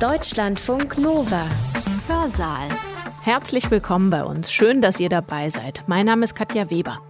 [0.00, 1.46] Deutschlandfunk Nova.
[2.08, 2.68] Hörsaal.
[3.22, 4.52] Herzlich willkommen bei uns.
[4.52, 5.84] Schön, dass ihr dabei seid.
[5.86, 7.00] Mein Name ist Katja Weber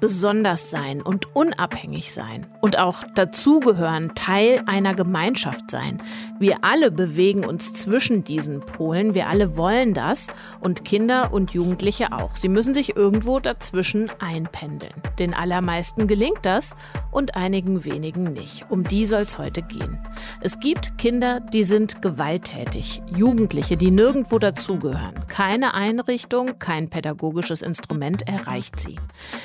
[0.00, 6.02] besonders sein und unabhängig sein und auch dazugehören, Teil einer Gemeinschaft sein.
[6.38, 10.28] Wir alle bewegen uns zwischen diesen Polen, wir alle wollen das
[10.60, 12.34] und Kinder und Jugendliche auch.
[12.36, 14.94] Sie müssen sich irgendwo dazwischen einpendeln.
[15.18, 16.74] Den allermeisten gelingt das
[17.10, 18.64] und einigen wenigen nicht.
[18.70, 19.98] Um die soll es heute gehen.
[20.40, 25.14] Es gibt Kinder, die sind gewalttätig, Jugendliche, die nirgendwo dazugehören.
[25.28, 28.96] Keine Einrichtung, kein pädagogisches Instrument erreicht sie.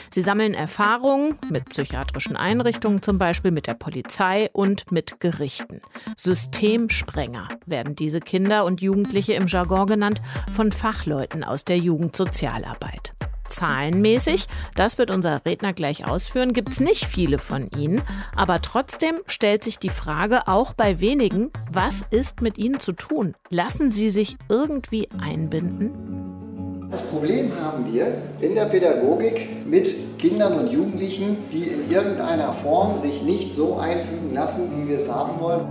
[0.10, 5.82] Sie sammeln Erfahrungen mit psychiatrischen Einrichtungen, zum Beispiel mit der Polizei und mit Gerichten.
[6.16, 10.22] Systemsprenger werden diese Kinder und Jugendliche im Jargon genannt
[10.54, 13.14] von Fachleuten aus der Jugendsozialarbeit.
[13.50, 18.02] Zahlenmäßig, das wird unser Redner gleich ausführen, gibt es nicht viele von ihnen.
[18.36, 23.36] Aber trotzdem stellt sich die Frage auch bei wenigen, was ist mit ihnen zu tun?
[23.50, 26.45] Lassen sie sich irgendwie einbinden?
[26.92, 28.08] Das Problem haben wir
[28.42, 34.34] in der Pädagogik mit Kindern und Jugendlichen, die in irgendeiner Form sich nicht so einfügen
[34.34, 35.66] lassen, wie wir es haben wollen.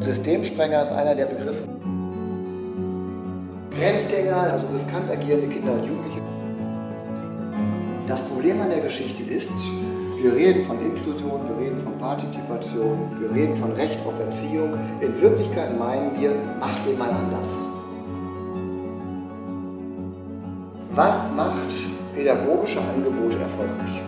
[0.00, 1.62] Systemsprenger ist einer der Begriffe.
[3.76, 6.20] Grenzgänger, also riskant agierende Kinder und Jugendliche.
[8.06, 9.52] Das Problem an der Geschichte ist,
[10.20, 14.78] wir reden von Inklusion, wir reden von Partizipation, wir reden von Recht auf Erziehung.
[15.00, 17.77] In Wirklichkeit meinen wir, mach den mal anders.
[22.28, 24.02] Pädagogische Angebote erfolgreich?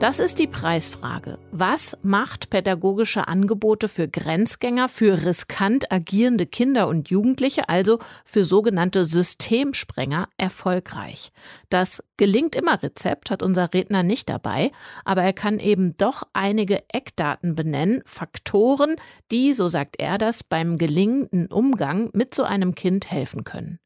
[0.00, 1.38] Das ist die Preisfrage.
[1.50, 9.06] Was macht pädagogische Angebote für Grenzgänger, für riskant agierende Kinder und Jugendliche, also für sogenannte
[9.06, 11.32] Systemsprenger, erfolgreich?
[11.70, 14.72] Das gelingt immer Rezept hat unser Redner nicht dabei,
[15.06, 18.96] aber er kann eben doch einige Eckdaten benennen, Faktoren,
[19.30, 23.78] die, so sagt er das, beim gelingenden Umgang mit so einem Kind helfen können.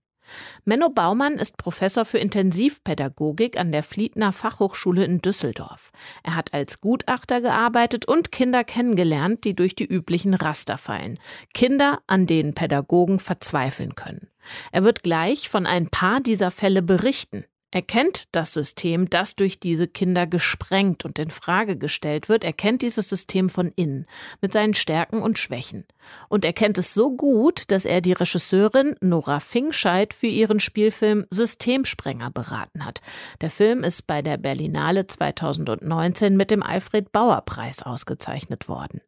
[0.64, 5.92] Menno Baumann ist Professor für Intensivpädagogik an der Fliedner Fachhochschule in Düsseldorf.
[6.23, 11.19] Er hat als Gutachter gearbeitet und Kinder kennengelernt, die durch die üblichen Raster fallen.
[11.55, 14.29] Kinder, an denen Pädagogen verzweifeln können.
[14.73, 17.45] Er wird gleich von ein paar dieser Fälle berichten.
[17.70, 22.42] Er kennt das System, das durch diese Kinder gesprengt und in Frage gestellt wird.
[22.42, 24.06] Er kennt dieses System von innen,
[24.40, 25.84] mit seinen Stärken und Schwächen.
[26.30, 31.27] Und er kennt es so gut, dass er die Regisseurin Nora Fingscheid für ihren Spielfilm
[31.30, 33.02] Systemsprenger beraten hat.
[33.42, 39.02] Der Film ist bei der Berlinale 2019 mit dem Alfred Bauer Preis ausgezeichnet worden.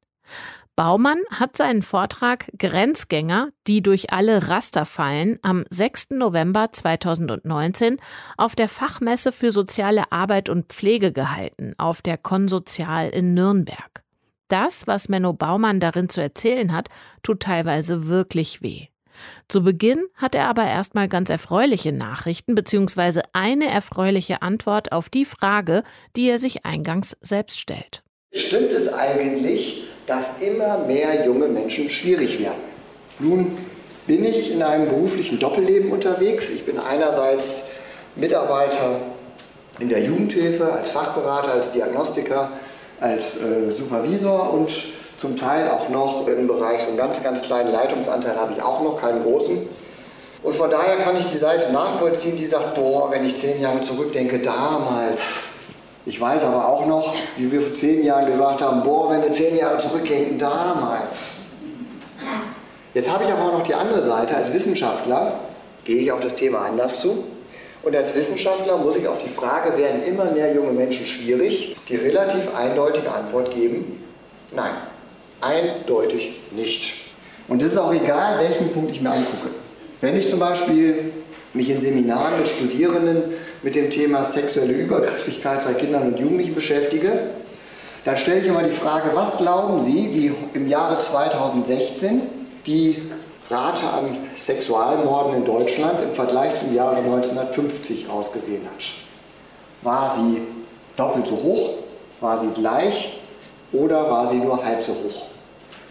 [0.76, 6.12] Baumann hat seinen Vortrag Grenzgänger, die durch alle Raster fallen, am 6.
[6.12, 7.98] November 2019
[8.38, 14.02] auf der Fachmesse für soziale Arbeit und Pflege gehalten, auf der Konsozial in Nürnberg.
[14.48, 16.88] Das, was Menno Baumann darin zu erzählen hat,
[17.22, 18.86] tut teilweise wirklich weh.
[19.48, 23.20] Zu Beginn hat er aber erstmal ganz erfreuliche Nachrichten bzw.
[23.32, 25.82] eine erfreuliche Antwort auf die Frage,
[26.16, 28.02] die er sich eingangs selbst stellt.
[28.32, 32.62] Stimmt es eigentlich, dass immer mehr junge Menschen schwierig werden?
[33.18, 33.56] Nun
[34.06, 36.50] bin ich in einem beruflichen Doppelleben unterwegs.
[36.50, 37.68] Ich bin einerseits
[38.16, 39.00] Mitarbeiter
[39.78, 42.50] in der Jugendhilfe, als Fachberater, als Diagnostiker,
[43.00, 44.70] als äh, Supervisor und
[45.16, 48.82] zum Teil auch noch im Bereich, so einen ganz, ganz kleinen Leitungsanteil habe ich auch
[48.82, 49.58] noch, keinen großen.
[50.42, 53.82] Und von daher kann ich die Seite nachvollziehen, die sagt, boah, wenn ich zehn Jahre
[53.82, 55.20] zurückdenke, damals,
[56.10, 59.30] ich weiß aber auch noch, wie wir vor zehn Jahren gesagt haben, boah, wenn wir
[59.30, 61.36] zehn Jahre zurückgehen, damals.
[62.92, 64.34] Jetzt habe ich aber auch noch die andere Seite.
[64.34, 65.38] Als Wissenschaftler
[65.84, 67.22] gehe ich auf das Thema anders zu.
[67.84, 71.94] Und als Wissenschaftler muss ich auf die Frage, werden immer mehr junge Menschen schwierig, die
[71.94, 74.02] relativ eindeutige Antwort geben,
[74.50, 74.72] nein,
[75.40, 77.04] eindeutig nicht.
[77.46, 79.50] Und es ist auch egal, welchen Punkt ich mir angucke.
[80.00, 81.12] Wenn ich zum Beispiel
[81.52, 83.22] mich in Seminaren mit Studierenden
[83.62, 87.30] mit dem Thema sexuelle Übergriffigkeit bei Kindern und Jugendlichen beschäftige,
[88.04, 92.22] dann stelle ich immer die Frage, was glauben Sie, wie im Jahre 2016
[92.66, 92.96] die
[93.50, 98.84] Rate an Sexualmorden in Deutschland im Vergleich zum Jahre 1950 ausgesehen hat?
[99.82, 100.40] War sie
[100.96, 101.74] doppelt so hoch?
[102.20, 103.20] War sie gleich?
[103.72, 105.26] Oder war sie nur halb so hoch?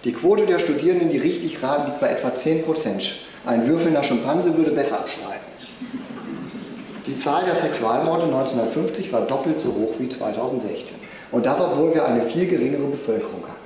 [0.04, 3.16] Die Quote der Studierenden, die richtig raten, liegt bei etwa 10 Prozent.
[3.46, 5.49] Ein würfelnder Schimpanse würde besser abschneiden.
[7.10, 11.00] Die Zahl der Sexualmorde 1950 war doppelt so hoch wie 2016.
[11.32, 13.58] Und das, obwohl wir eine viel geringere Bevölkerung haben.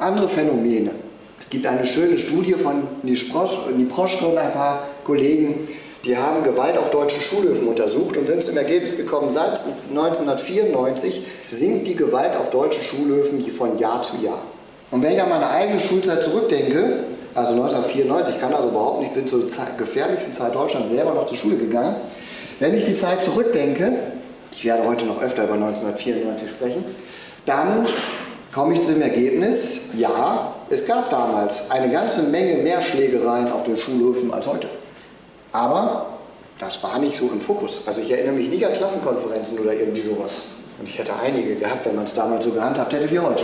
[0.00, 0.90] Andere Phänomene.
[1.38, 5.68] Es gibt eine schöne Studie von Niproschko und ein paar Kollegen,
[6.04, 11.86] die haben Gewalt auf deutschen Schulhöfen untersucht und sind zum Ergebnis gekommen, seit 1994 sinkt
[11.86, 14.42] die Gewalt auf deutschen Schulhöfen von Jahr zu Jahr.
[14.90, 19.14] Und wenn ich an meine eigene Schulzeit zurückdenke, also 1994, ich kann also überhaupt nicht,
[19.14, 19.46] bin zur
[19.78, 21.94] gefährlichsten Zeit Deutschlands selber noch zur Schule gegangen.
[22.60, 23.92] Wenn ich die Zeit zurückdenke,
[24.52, 26.84] ich werde heute noch öfter über 1994 sprechen,
[27.46, 27.86] dann
[28.52, 33.64] komme ich zu dem Ergebnis, ja, es gab damals eine ganze Menge mehr Schlägereien auf
[33.64, 34.68] den Schulhöfen als heute.
[35.52, 36.18] Aber
[36.58, 37.82] das war nicht so im Fokus.
[37.86, 40.44] Also ich erinnere mich nicht an Klassenkonferenzen oder irgendwie sowas.
[40.78, 43.42] Und ich hätte einige gehabt, wenn man es damals so gehandhabt hätte wie heute.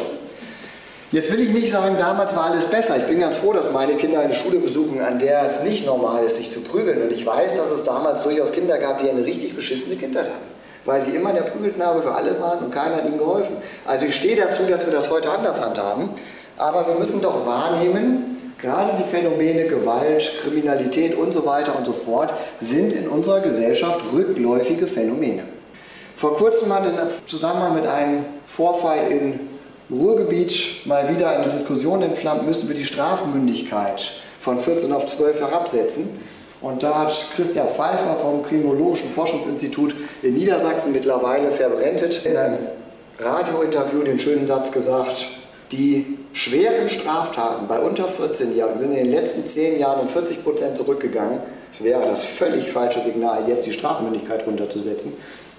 [1.10, 2.99] Jetzt will ich nicht sagen, damals war alles besser.
[2.99, 6.25] Ich bin ganz froh, dass meine Kinder eine Schule besuchen, an der es nicht normal
[6.25, 7.00] ist, sich zu prügeln.
[7.00, 10.58] Und ich weiß, dass es damals durchaus Kinder gab, die eine richtig beschissene Kindheit hatten.
[10.84, 13.56] Weil sie immer der Prügelknabe für alle waren und keiner hat ihnen geholfen.
[13.87, 16.10] Also ich stehe dazu, dass wir das heute anders handhaben.
[16.58, 21.94] Aber wir müssen doch wahrnehmen, gerade die Phänomene Gewalt, Kriminalität und so weiter und so
[21.94, 25.44] fort sind in unserer Gesellschaft rückläufige Phänomene.
[26.16, 26.96] Vor kurzem hat in
[27.26, 29.48] Zusammenhang mit einem Vorfall in
[29.90, 36.11] Ruhrgebiet mal wieder eine Diskussion entflammt, müssen wir die Strafmündigkeit von 14 auf 12 herabsetzen.
[36.61, 42.58] Und da hat Christian Pfeiffer vom Kriminologischen Forschungsinstitut in Niedersachsen mittlerweile verbrentet in einem
[43.19, 45.26] Radiointerview den schönen Satz gesagt,
[45.73, 50.76] die schweren Straftaten bei unter 14-Jährigen sind in den letzten 10 Jahren um 40 Prozent
[50.76, 51.40] zurückgegangen.
[51.73, 55.14] Es wäre das völlig falsche Signal, jetzt die Strafmündigkeit runterzusetzen.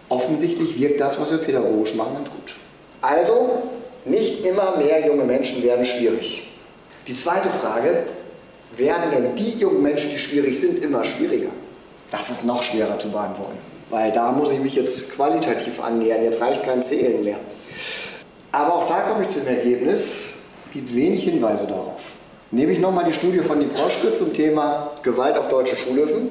[0.09, 2.55] Offensichtlich wirkt das, was wir pädagogisch machen, ganz gut.
[3.01, 3.61] Also,
[4.05, 6.49] nicht immer mehr junge Menschen werden schwierig.
[7.07, 8.03] Die zweite Frage,
[8.77, 11.49] werden denn die jungen Menschen, die schwierig sind, immer schwieriger?
[12.11, 13.57] Das ist noch schwerer zu beantworten,
[13.89, 17.37] weil da muss ich mich jetzt qualitativ annähern, jetzt reicht kein Zählen mehr.
[18.51, 22.11] Aber auch da komme ich zu dem Ergebnis, es gibt wenig Hinweise darauf.
[22.51, 26.29] Nehme ich nochmal die Studie von die Proschke zum Thema Gewalt auf deutschen Schulhöfen,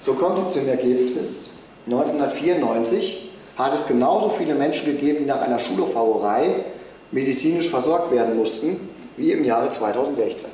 [0.00, 1.48] so kommt sie zu dem Ergebnis,
[1.86, 6.64] 1994 hat es genauso viele Menschen gegeben, die nach einer Schulhofhauerei
[7.10, 8.76] medizinisch versorgt werden mussten,
[9.16, 10.48] wie im Jahre 2016.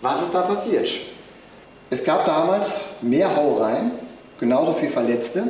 [0.00, 0.88] Was ist da passiert?
[1.90, 3.92] Es gab damals mehr Hauereien,
[4.38, 5.44] genauso viel Verletzte.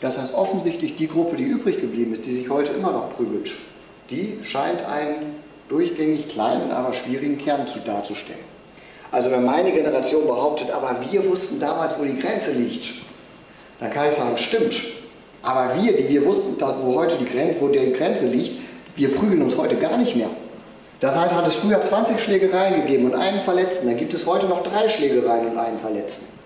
[0.00, 3.50] Das heißt offensichtlich die Gruppe, die übrig geblieben ist, die sich heute immer noch prügelt,
[4.10, 5.34] die scheint einen
[5.68, 8.44] durchgängig kleinen, aber schwierigen Kern zu, darzustellen.
[9.12, 12.92] Also wenn meine Generation behauptet, aber wir wussten damals, wo die Grenze liegt,
[13.78, 14.74] dann kann ich sagen, stimmt.
[15.42, 18.52] Aber wir, die wir wussten, wo heute die Grenze, wo die Grenze liegt,
[18.96, 20.30] wir prügeln uns heute gar nicht mehr.
[21.00, 24.46] Das heißt, hat es früher 20 Schlägereien gegeben und einen Verletzten, dann gibt es heute
[24.46, 26.38] noch drei Schlägereien und einen Verletzten.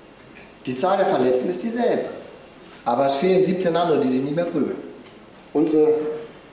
[0.67, 2.05] Die Zahl der Verletzten ist dieselbe.
[2.85, 4.76] Aber es fehlen 17 andere, die sich nicht mehr prügeln.
[5.52, 5.88] Unsere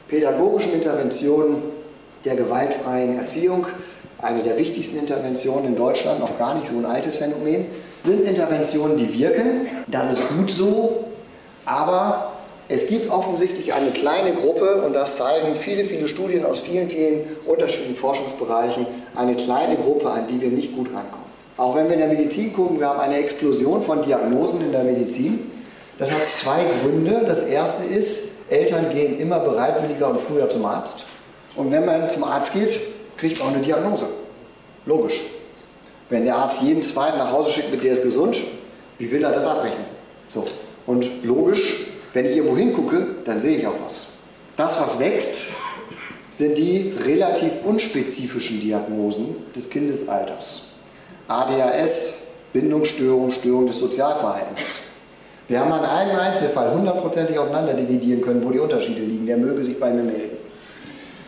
[0.08, 1.62] pädagogischen Interventionen
[2.26, 3.68] der gewaltfreien Erziehung,
[4.20, 7.66] eine der wichtigsten Interventionen in Deutschland, noch gar nicht so ein altes Phänomen,
[8.04, 9.68] sind Interventionen, die wirken.
[9.88, 11.06] Das ist gut so,
[11.66, 12.31] aber
[12.72, 17.24] es gibt offensichtlich eine kleine Gruppe, und das zeigen viele, viele Studien aus vielen, vielen
[17.46, 21.26] unterschiedlichen Forschungsbereichen, eine kleine Gruppe, an die wir nicht gut rankommen.
[21.58, 24.84] Auch wenn wir in der Medizin gucken, wir haben eine Explosion von Diagnosen in der
[24.84, 25.52] Medizin.
[25.98, 27.24] Das hat zwei Gründe.
[27.28, 31.06] Das erste ist, Eltern gehen immer bereitwilliger und früher zum Arzt.
[31.58, 32.80] Und wenn man zum Arzt geht,
[33.18, 34.06] kriegt man auch eine Diagnose.
[34.86, 35.20] Logisch.
[36.10, 38.40] Wenn der Arzt jeden zweiten nach Hause schickt, mit der ist gesund,
[38.98, 39.86] wie will er das abrechnen?
[40.30, 40.46] So.
[40.86, 44.14] Und logisch, wenn ich irgendwo hingucke, dann sehe ich auch was.
[44.58, 45.48] Das, was wächst,
[46.30, 50.70] sind die relativ unspezifischen Diagnosen des Kindesalters.
[51.28, 54.80] ADHS, Bindungsstörung, Störung des Sozialverhaltens.
[55.48, 59.26] Wir haben an einem Einzelfall hundertprozentig auseinander dividieren können, wo die Unterschiede liegen.
[59.26, 60.38] Der möge sich bei mir melden.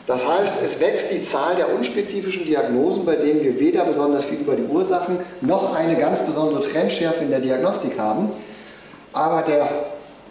[0.05, 4.39] Das heißt, es wächst die Zahl der unspezifischen Diagnosen, bei denen wir weder besonders viel
[4.39, 8.29] über die Ursachen noch eine ganz besondere Trendschärfe in der Diagnostik haben.
[9.13, 9.69] Aber der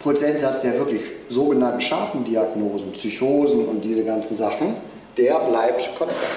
[0.03, 4.75] Prozentsatz der wirklich sogenannten scharfen Diagnosen, Psychosen und diese ganzen Sachen,
[5.17, 6.29] der bleibt konstant.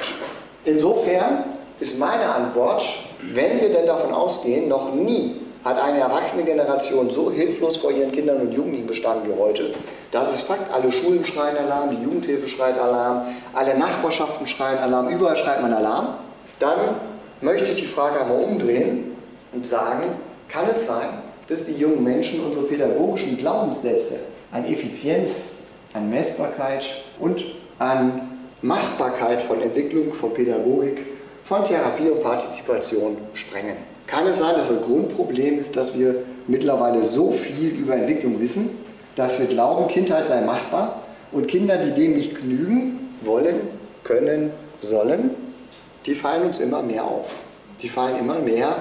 [0.64, 1.44] Insofern
[1.80, 2.86] ist meine Antwort,
[3.32, 8.12] wenn wir denn davon ausgehen, noch nie hat eine erwachsene Generation so hilflos vor ihren
[8.12, 9.74] Kindern und Jugendlichen bestanden wie heute.
[10.12, 10.72] Das ist Fakt.
[10.72, 15.72] Alle Schulen schreien Alarm, die Jugendhilfe schreit Alarm, alle Nachbarschaften schreien Alarm, überall schreit man
[15.72, 16.14] Alarm.
[16.60, 16.78] Dann
[17.40, 19.16] möchte ich die Frage einmal umdrehen
[19.52, 20.04] und sagen,
[20.48, 21.08] kann es sein,
[21.48, 25.50] dass die jungen Menschen unsere pädagogischen Glaubenssätze an Effizienz,
[25.92, 26.86] an Messbarkeit
[27.20, 27.44] und
[27.78, 31.06] an Machbarkeit von Entwicklung, von Pädagogik,
[31.44, 33.76] von Therapie und Partizipation sprengen.
[34.06, 38.70] Kann es sein, dass das Grundproblem ist, dass wir mittlerweile so viel über Entwicklung wissen,
[39.14, 43.56] dass wir glauben, Kindheit sei machbar und Kinder, die dem nicht genügen, wollen,
[44.04, 45.30] können, sollen,
[46.04, 47.34] die fallen uns immer mehr auf.
[47.82, 48.76] Die fallen immer mehr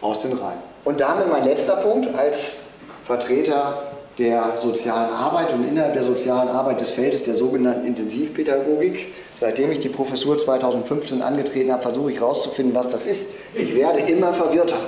[0.00, 0.67] aus den Reihen.
[0.88, 2.60] Und damit mein letzter Punkt als
[3.04, 3.82] Vertreter
[4.16, 9.12] der sozialen Arbeit und innerhalb der sozialen Arbeit des Feldes der sogenannten Intensivpädagogik.
[9.34, 13.28] Seitdem ich die Professur 2015 angetreten habe, versuche ich herauszufinden, was das ist.
[13.54, 14.78] Ich werde immer verwirrter.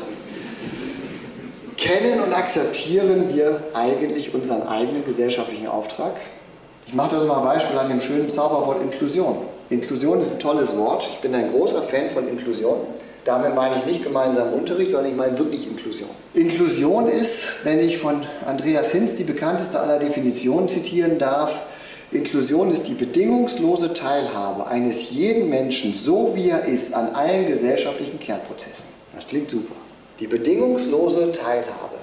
[1.77, 6.15] Kennen und akzeptieren wir eigentlich unseren eigenen gesellschaftlichen Auftrag?
[6.87, 9.37] Ich mache das mal ein Beispiel an dem schönen Zauberwort Inklusion.
[9.69, 11.07] Inklusion ist ein tolles Wort.
[11.13, 12.87] Ich bin ein großer Fan von Inklusion.
[13.25, 16.09] Damit meine ich nicht gemeinsamen Unterricht, sondern ich meine wirklich Inklusion.
[16.33, 21.67] Inklusion ist, wenn ich von Andreas Hinz die bekannteste aller Definitionen zitieren darf,
[22.13, 28.19] Inklusion ist die bedingungslose Teilhabe eines jeden Menschen, so wie er ist, an allen gesellschaftlichen
[28.19, 28.87] Kernprozessen.
[29.15, 29.77] Das klingt super.
[30.19, 31.99] Die bedingungslose Teilhabe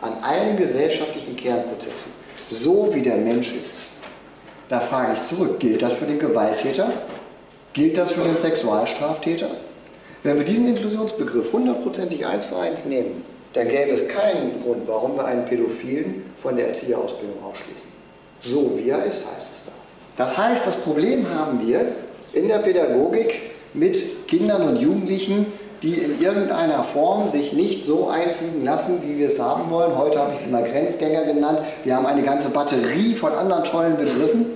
[0.00, 2.12] an allen gesellschaftlichen Kernprozessen,
[2.48, 4.00] so wie der Mensch ist.
[4.68, 6.92] Da frage ich zurück, gilt das für den Gewalttäter?
[7.72, 9.50] Gilt das für den Sexualstraftäter?
[10.22, 15.16] Wenn wir diesen Inklusionsbegriff hundertprozentig eins zu eins nehmen, dann gäbe es keinen Grund, warum
[15.16, 17.88] wir einen Pädophilen von der Erzieherausbildung ausschließen.
[18.40, 19.72] So wie er ist, heißt es da.
[20.16, 21.86] Das heißt, das Problem haben wir
[22.32, 23.40] in der Pädagogik
[23.72, 25.46] mit Kindern und Jugendlichen,
[25.82, 29.96] die in irgendeiner Form sich nicht so einfügen lassen, wie wir es haben wollen.
[29.96, 31.60] Heute habe ich sie mal Grenzgänger genannt.
[31.84, 34.46] Wir haben eine ganze Batterie von anderen tollen Begriffen.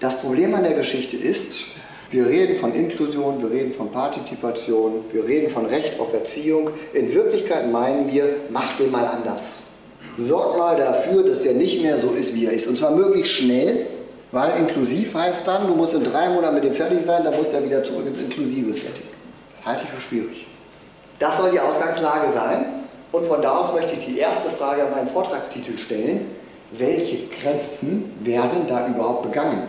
[0.00, 1.60] Das Problem an der Geschichte ist,
[2.10, 6.70] wir reden von Inklusion, wir reden von Partizipation, wir reden von Recht auf Erziehung.
[6.92, 9.68] In Wirklichkeit meinen wir, mach den mal anders.
[10.16, 12.66] Sorg mal dafür, dass der nicht mehr so ist, wie er ist.
[12.66, 13.86] Und zwar möglichst schnell,
[14.32, 17.48] weil inklusiv heißt dann, du musst in drei Monaten mit dem fertig sein, dann muss
[17.48, 19.06] der wieder zurück ins inklusive Setting.
[19.64, 20.46] Halte ich für schwierig.
[21.20, 22.66] Das soll die Ausgangslage sein.
[23.12, 26.26] Und von da aus möchte ich die erste Frage an meinen Vortragstitel stellen.
[26.72, 29.62] Welche Grenzen werden da überhaupt begangen?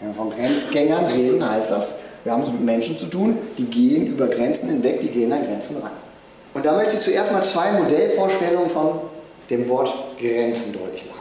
[0.00, 3.64] Wenn wir von Grenzgängern reden, heißt das, wir haben es mit Menschen zu tun, die
[3.64, 5.92] gehen über Grenzen hinweg, die gehen an Grenzen ran.
[6.54, 9.00] Und da möchte ich zuerst mal zwei Modellvorstellungen von
[9.48, 11.20] dem Wort Grenzen deutlich machen.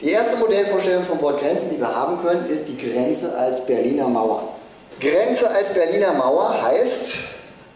[0.00, 4.08] Die erste Modellvorstellung vom Wort Grenzen, die wir haben können, ist die Grenze als Berliner
[4.08, 4.48] Mauer.
[5.00, 7.24] Grenze als Berliner Mauer heißt,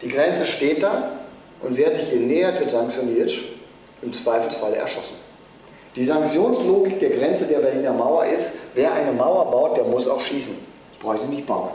[0.01, 1.11] die Grenze steht da
[1.61, 3.31] und wer sich ihr nähert, wird sanktioniert,
[4.01, 5.15] im Zweifelsfall erschossen.
[5.97, 10.21] Die Sanktionslogik der Grenze der Berliner Mauer ist, wer eine Mauer baut, der muss auch
[10.21, 10.53] schießen.
[10.91, 11.69] Das brauche ich sie nicht bauen.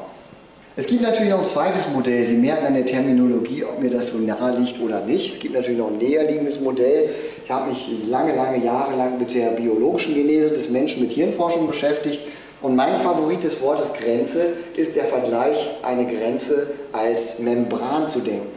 [0.77, 2.25] Es gibt natürlich noch ein zweites Modell.
[2.25, 5.35] Sie merken an der Terminologie, ob mir das so nahe liegt oder nicht.
[5.35, 7.11] Es gibt natürlich noch ein näherliegendes Modell.
[7.45, 11.67] Ich habe mich lange, lange Jahre lang mit der biologischen Genese des Menschen mit Hirnforschung
[11.67, 12.21] beschäftigt.
[12.63, 18.53] Und mein Favorit des Wortes Grenze ist der Vergleich, eine Grenze als Membran zu denken.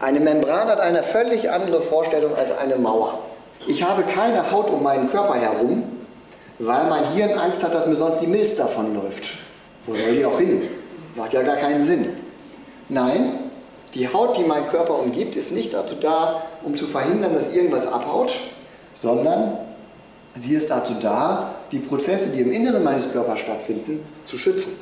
[0.00, 3.18] Eine Membran hat eine völlig andere Vorstellung als eine Mauer.
[3.66, 5.84] Ich habe keine Haut um meinen Körper herum,
[6.58, 9.38] weil mein Hirn Angst hat, dass mir sonst die Milz davonläuft.
[9.86, 10.62] Wo soll die auch hin?
[11.14, 12.08] Macht ja gar keinen Sinn.
[12.88, 13.50] Nein,
[13.94, 17.86] die Haut, die meinen Körper umgibt, ist nicht dazu da, um zu verhindern, dass irgendwas
[17.86, 18.32] abhaut,
[18.94, 19.58] sondern
[20.34, 24.72] sie ist dazu da, die Prozesse, die im Inneren meines Körpers stattfinden, zu schützen.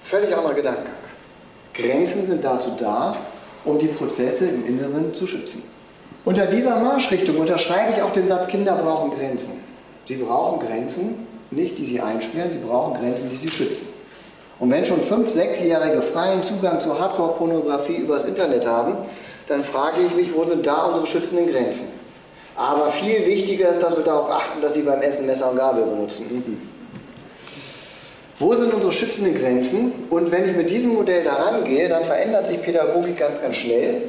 [0.00, 0.94] Völlig anderer Gedankengang.
[1.74, 3.16] Grenzen sind dazu da,
[3.64, 5.62] um die Prozesse im Inneren zu schützen.
[6.24, 9.64] Unter dieser Marschrichtung unterschreibe ich auch den Satz, Kinder brauchen Grenzen.
[10.04, 13.88] Sie brauchen Grenzen, nicht die sie einsperren, sie brauchen Grenzen, die sie schützen.
[14.58, 18.96] Und wenn schon 5-, 6-Jährige freien Zugang zur Hardcore-Pornografie übers Internet haben,
[19.48, 21.88] dann frage ich mich, wo sind da unsere schützenden Grenzen?
[22.56, 25.84] Aber viel wichtiger ist, dass wir darauf achten, dass sie beim Essen Messer und Gabel
[25.84, 26.26] benutzen.
[26.30, 26.60] Mhm.
[28.38, 29.92] Wo sind unsere schützenden Grenzen?
[30.10, 34.02] Und wenn ich mit diesem Modell daran gehe, dann verändert sich Pädagogik ganz, ganz schnell.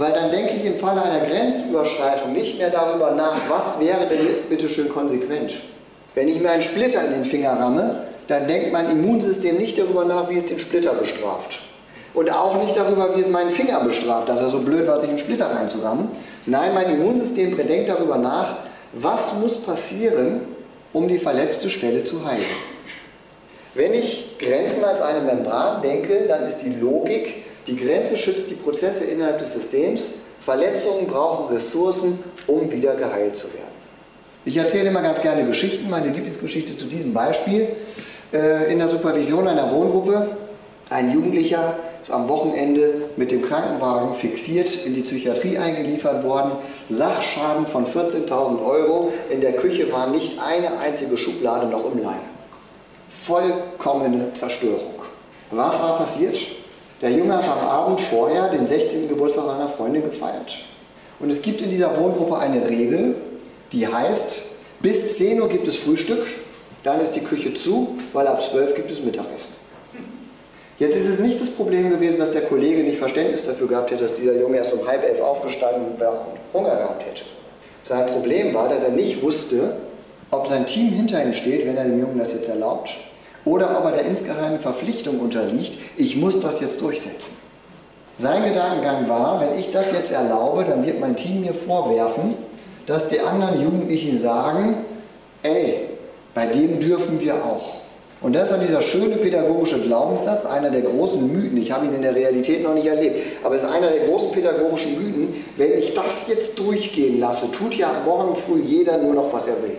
[0.00, 4.26] Weil dann denke ich im Falle einer Grenzüberschreitung nicht mehr darüber nach, was wäre denn
[4.48, 5.52] bitte schön konsequent.
[6.14, 10.06] Wenn ich mir einen Splitter in den Finger ramme, dann denkt mein Immunsystem nicht darüber
[10.06, 11.60] nach, wie es den Splitter bestraft.
[12.14, 15.10] Und auch nicht darüber, wie es meinen Finger bestraft, dass er so blöd war, sich
[15.10, 16.08] einen Splitter reinzurammen.
[16.46, 18.56] Nein, mein Immunsystem denkt darüber nach,
[18.94, 20.40] was muss passieren,
[20.94, 22.46] um die verletzte Stelle zu heilen.
[23.74, 28.54] Wenn ich Grenzen als eine Membran denke, dann ist die Logik, die Grenze schützt die
[28.54, 30.20] Prozesse innerhalb des Systems.
[30.38, 33.70] Verletzungen brauchen Ressourcen, um wieder geheilt zu werden.
[34.44, 35.90] Ich erzähle immer ganz gerne Geschichten.
[35.90, 37.68] Meine Lieblingsgeschichte zu diesem Beispiel.
[38.32, 40.28] Äh, in der Supervision einer Wohngruppe.
[40.88, 46.52] Ein Jugendlicher ist am Wochenende mit dem Krankenwagen fixiert in die Psychiatrie eingeliefert worden.
[46.88, 49.12] Sachschaden von 14.000 Euro.
[49.30, 52.20] In der Küche war nicht eine einzige Schublade noch im Leim.
[53.08, 54.94] Vollkommene Zerstörung.
[55.50, 56.38] Was war passiert?
[57.02, 59.08] Der Junge hat am Abend vorher den 16.
[59.08, 60.58] Geburtstag seiner Freundin gefeiert.
[61.18, 63.14] Und es gibt in dieser Wohngruppe eine Regel,
[63.72, 64.42] die heißt,
[64.80, 66.26] bis 10 Uhr gibt es Frühstück,
[66.82, 69.56] dann ist die Küche zu, weil ab 12 gibt es Mittagessen.
[70.78, 74.02] Jetzt ist es nicht das Problem gewesen, dass der Kollege nicht Verständnis dafür gehabt hätte,
[74.02, 76.02] dass dieser Junge erst um halb elf aufgestanden und
[76.54, 77.22] Hunger gehabt hätte.
[77.82, 79.76] Sein Problem war, dass er nicht wusste,
[80.30, 82.94] ob sein Team hinter ihm steht, wenn er dem Jungen das jetzt erlaubt,
[83.44, 87.36] oder ob er der insgeheimen Verpflichtung unterliegt, ich muss das jetzt durchsetzen.
[88.16, 92.34] Sein Gedankengang war, wenn ich das jetzt erlaube, dann wird mein Team mir vorwerfen,
[92.86, 94.84] dass die anderen Jugendlichen sagen,
[95.42, 95.88] ey,
[96.34, 97.76] bei dem dürfen wir auch.
[98.20, 101.56] Und das ist dann dieser schöne pädagogische Glaubenssatz, einer der großen Mythen.
[101.56, 104.32] Ich habe ihn in der Realität noch nicht erlebt, aber es ist einer der großen
[104.32, 105.34] pädagogischen Mythen.
[105.56, 109.62] Wenn ich das jetzt durchgehen lasse, tut ja morgen früh jeder nur noch, was er
[109.62, 109.78] will.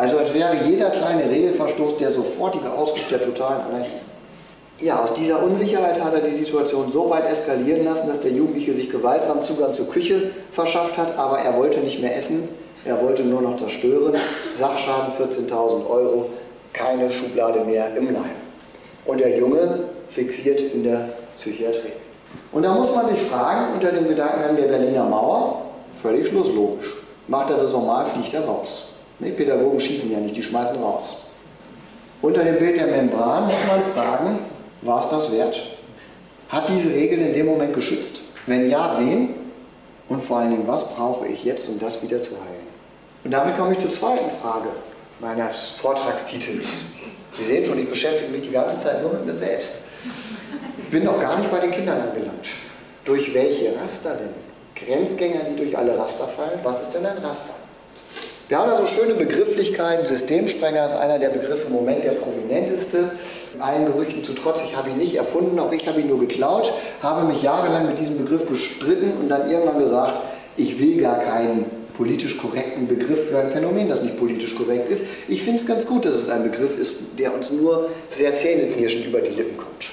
[0.00, 4.00] Also als wäre jeder kleine Regelverstoß der sofortige Ausruf der totalen Anarchie.
[4.78, 8.72] Ja, aus dieser Unsicherheit hat er die Situation so weit eskalieren lassen, dass der Jugendliche
[8.72, 12.48] sich gewaltsam Zugang zur Küche verschafft hat, aber er wollte nicht mehr essen,
[12.86, 14.16] er wollte nur noch das Stören.
[14.50, 16.30] Sachschaden 14.000 Euro,
[16.72, 18.38] keine Schublade mehr im Leim.
[19.04, 21.92] Und der Junge fixiert in der Psychiatrie.
[22.52, 25.60] Und da muss man sich fragen, unter dem Gedanken der Berliner Mauer,
[25.92, 26.86] völlig schlusslogisch.
[27.28, 28.89] Macht er das normal, fliegt er raus.
[29.20, 31.26] Die Pädagogen schießen ja nicht, die schmeißen raus.
[32.22, 34.38] Unter dem Bild der Membran muss man fragen,
[34.82, 35.60] war es das wert?
[36.48, 38.22] Hat diese Regel in dem Moment geschützt?
[38.46, 39.34] Wenn ja, wen?
[40.08, 42.66] Und vor allen Dingen, was brauche ich jetzt, um das wieder zu heilen?
[43.24, 44.70] Und damit komme ich zur zweiten Frage
[45.20, 46.86] meines Vortragstitels.
[47.30, 49.82] Sie sehen schon, ich beschäftige mich die ganze Zeit nur mit mir selbst.
[50.82, 52.48] Ich bin noch gar nicht bei den Kindern angelangt.
[53.04, 54.34] Durch welche Raster denn?
[54.74, 56.58] Grenzgänger, die durch alle Raster fallen?
[56.62, 57.59] Was ist denn ein Raster?
[58.50, 60.04] Wir haben da so schöne Begrifflichkeiten.
[60.04, 63.12] Systemsprenger ist einer der Begriffe im Moment der prominenteste.
[63.60, 66.72] Allen Gerüchten zu trotz, ich habe ihn nicht erfunden, auch ich habe ihn nur geklaut,
[67.00, 70.20] habe mich jahrelang mit diesem Begriff gestritten und dann irgendwann gesagt,
[70.56, 71.64] ich will gar keinen
[71.94, 75.10] politisch korrekten Begriff für ein Phänomen, das nicht politisch korrekt ist.
[75.28, 79.06] Ich finde es ganz gut, dass es ein Begriff ist, der uns nur sehr zähneknirschend
[79.06, 79.90] über die Lippen kommt.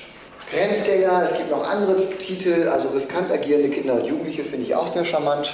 [0.51, 4.87] Grenzgänger, es gibt noch andere Titel, also riskant agierende Kinder und Jugendliche finde ich auch
[4.87, 5.53] sehr charmant.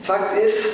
[0.00, 0.64] Fakt ist,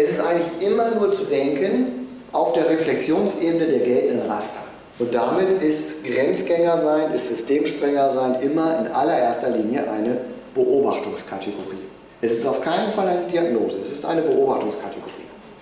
[0.00, 4.60] es ist eigentlich immer nur zu denken auf der Reflexionsebene der geltenden Raster.
[4.98, 10.18] Und damit ist Grenzgänger sein, ist Systemsprenger sein immer in allererster Linie eine
[10.54, 11.86] Beobachtungskategorie.
[12.20, 15.12] Es ist auf keinen Fall eine Diagnose, es ist eine Beobachtungskategorie.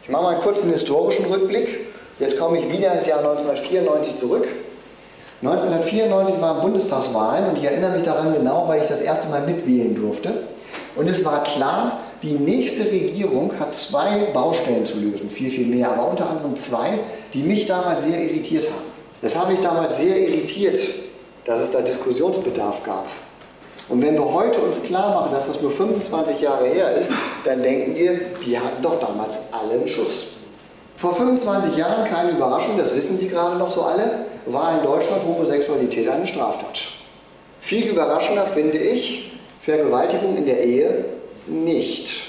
[0.02, 1.86] Ich mache mal einen kurzen historischen Rückblick.
[2.18, 4.46] Jetzt komme ich wieder ins Jahr 1994 zurück.
[5.42, 9.94] 1994 waren Bundestagswahlen und ich erinnere mich daran genau, weil ich das erste Mal mitwählen
[9.94, 10.32] durfte.
[10.94, 15.92] Und es war klar, die nächste Regierung hat zwei Baustellen zu lösen, viel, viel mehr,
[15.92, 16.98] aber unter anderem zwei,
[17.32, 18.86] die mich damals sehr irritiert haben.
[19.22, 20.78] Das habe mich damals sehr irritiert,
[21.44, 23.06] dass es da Diskussionsbedarf gab.
[23.88, 27.12] Und wenn wir heute uns klar machen, dass das nur 25 Jahre her ist,
[27.44, 30.32] dann denken wir, die hatten doch damals alle einen Schuss.
[30.96, 35.22] Vor 25 Jahren, keine Überraschung, das wissen Sie gerade noch so alle, war in Deutschland
[35.24, 36.82] Homosexualität eine Straftat.
[37.60, 41.04] Viel überraschender finde ich Vergewaltigung in der Ehe
[41.48, 42.28] nicht.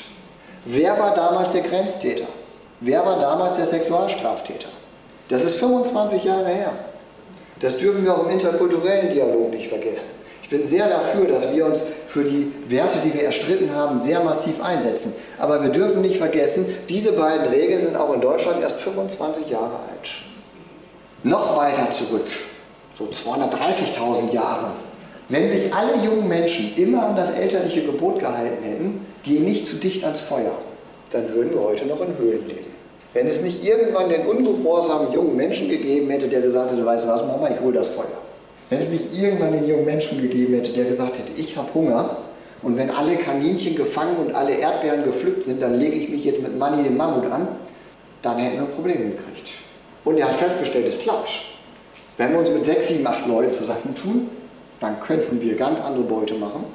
[0.65, 2.27] Wer war damals der Grenztäter?
[2.79, 4.69] Wer war damals der Sexualstraftäter?
[5.29, 6.73] Das ist 25 Jahre her.
[7.59, 10.09] Das dürfen wir auch im interkulturellen Dialog nicht vergessen.
[10.43, 14.23] Ich bin sehr dafür, dass wir uns für die Werte, die wir erstritten haben, sehr
[14.23, 15.13] massiv einsetzen.
[15.37, 19.75] Aber wir dürfen nicht vergessen, diese beiden Regeln sind auch in Deutschland erst 25 Jahre
[19.75, 20.21] alt.
[21.23, 22.27] Noch weiter zurück,
[22.93, 24.71] so 230.000 Jahre,
[25.29, 29.75] wenn sich alle jungen Menschen immer an das elterliche Gebot gehalten hätten, geh nicht zu
[29.75, 30.53] dicht ans Feuer,
[31.11, 32.67] dann würden wir heute noch in Höhlen leben.
[33.13, 37.09] Wenn es nicht irgendwann den ungehorsamen jungen Menschen gegeben hätte, der gesagt hätte, weißt du
[37.09, 38.05] was, Mama, ich hole das Feuer.
[38.69, 42.17] Wenn es nicht irgendwann den jungen Menschen gegeben hätte, der gesagt hätte, ich habe Hunger
[42.61, 46.41] und wenn alle Kaninchen gefangen und alle Erdbeeren gepflückt sind, dann lege ich mich jetzt
[46.41, 47.47] mit Manni den Mammut an,
[48.21, 49.51] dann hätten wir Probleme gekriegt.
[50.03, 51.29] Und er hat festgestellt, es klappt.
[52.17, 54.29] Wenn wir uns mit sechs, sieben, acht Leuten zusammentun,
[54.79, 56.65] dann könnten wir ganz andere Beute machen.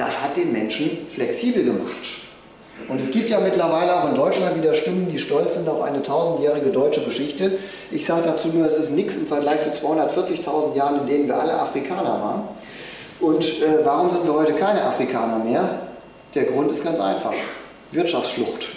[0.00, 1.92] Das hat den Menschen flexibel gemacht.
[2.88, 6.00] Und es gibt ja mittlerweile auch in Deutschland wieder Stimmen, die stolz sind auf eine
[6.00, 7.58] tausendjährige deutsche Geschichte.
[7.90, 11.38] Ich sage dazu nur, es ist nichts im Vergleich zu 240.000 Jahren, in denen wir
[11.38, 12.48] alle Afrikaner waren.
[13.20, 15.80] Und äh, warum sind wir heute keine Afrikaner mehr?
[16.34, 17.34] Der Grund ist ganz einfach.
[17.90, 18.68] Wirtschaftsflucht.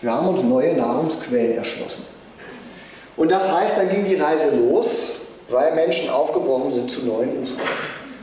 [0.00, 2.06] Wir haben uns neue Nahrungsquellen erschlossen.
[3.18, 5.16] Und das heißt, dann ging die Reise los,
[5.50, 7.60] weil Menschen aufgebrochen sind zu neuen Ufern.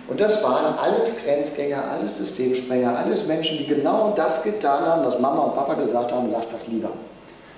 [0.07, 5.19] Und das waren alles Grenzgänger, alles Systemsprenger, alles Menschen, die genau das getan haben, was
[5.19, 6.91] Mama und Papa gesagt haben, lass das lieber.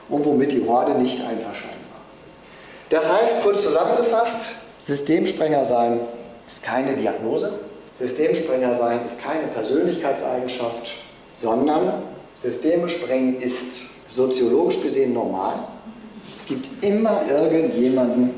[0.10, 2.02] Und womit die Horde nicht einverstanden war.
[2.90, 6.00] Das heißt, kurz zusammengefasst, Systemsprenger sein
[6.48, 7.52] ist keine Diagnose,
[7.92, 10.94] Systemsprenger sein ist keine Persönlichkeitseigenschaft,
[11.34, 12.02] sondern
[12.34, 15.60] Systeme sprengen ist soziologisch gesehen normal.
[16.36, 18.32] Es gibt immer irgendjemanden,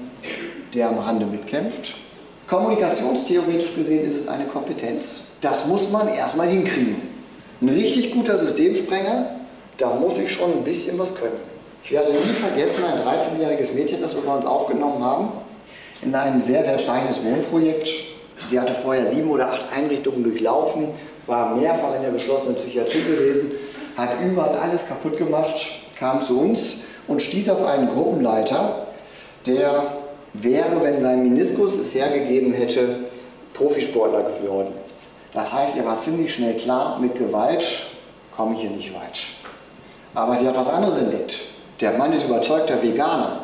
[0.74, 1.94] der am Rande mitkämpft
[2.52, 5.28] Kommunikationstheoretisch gesehen ist es eine Kompetenz.
[5.40, 6.98] Das muss man erstmal hinkriegen.
[7.62, 9.38] Ein richtig guter Systemsprenger,
[9.78, 11.40] da muss ich schon ein bisschen was können.
[11.82, 15.30] Ich werde nie vergessen, ein 13-jähriges Mädchen, das wir bei uns aufgenommen haben,
[16.02, 17.88] in ein sehr, sehr kleines Wohnprojekt.
[18.46, 20.90] Sie hatte vorher sieben oder acht Einrichtungen durchlaufen,
[21.28, 23.54] war mehrfach in der geschlossenen Psychiatrie gewesen,
[23.96, 25.56] hat überall alles kaputt gemacht,
[25.98, 28.88] kam zu uns und stieß auf einen Gruppenleiter,
[29.46, 30.01] der
[30.34, 33.06] wäre, wenn sein Meniskus es hergegeben hätte,
[33.54, 34.74] Profisportler geworden.
[35.34, 37.66] Das heißt, ihr war ziemlich schnell klar, mit Gewalt
[38.36, 39.20] komme ich hier nicht weit.
[40.14, 41.36] Aber sie hat was anderes entdeckt.
[41.80, 43.42] Der Mann ist überzeugter Veganer.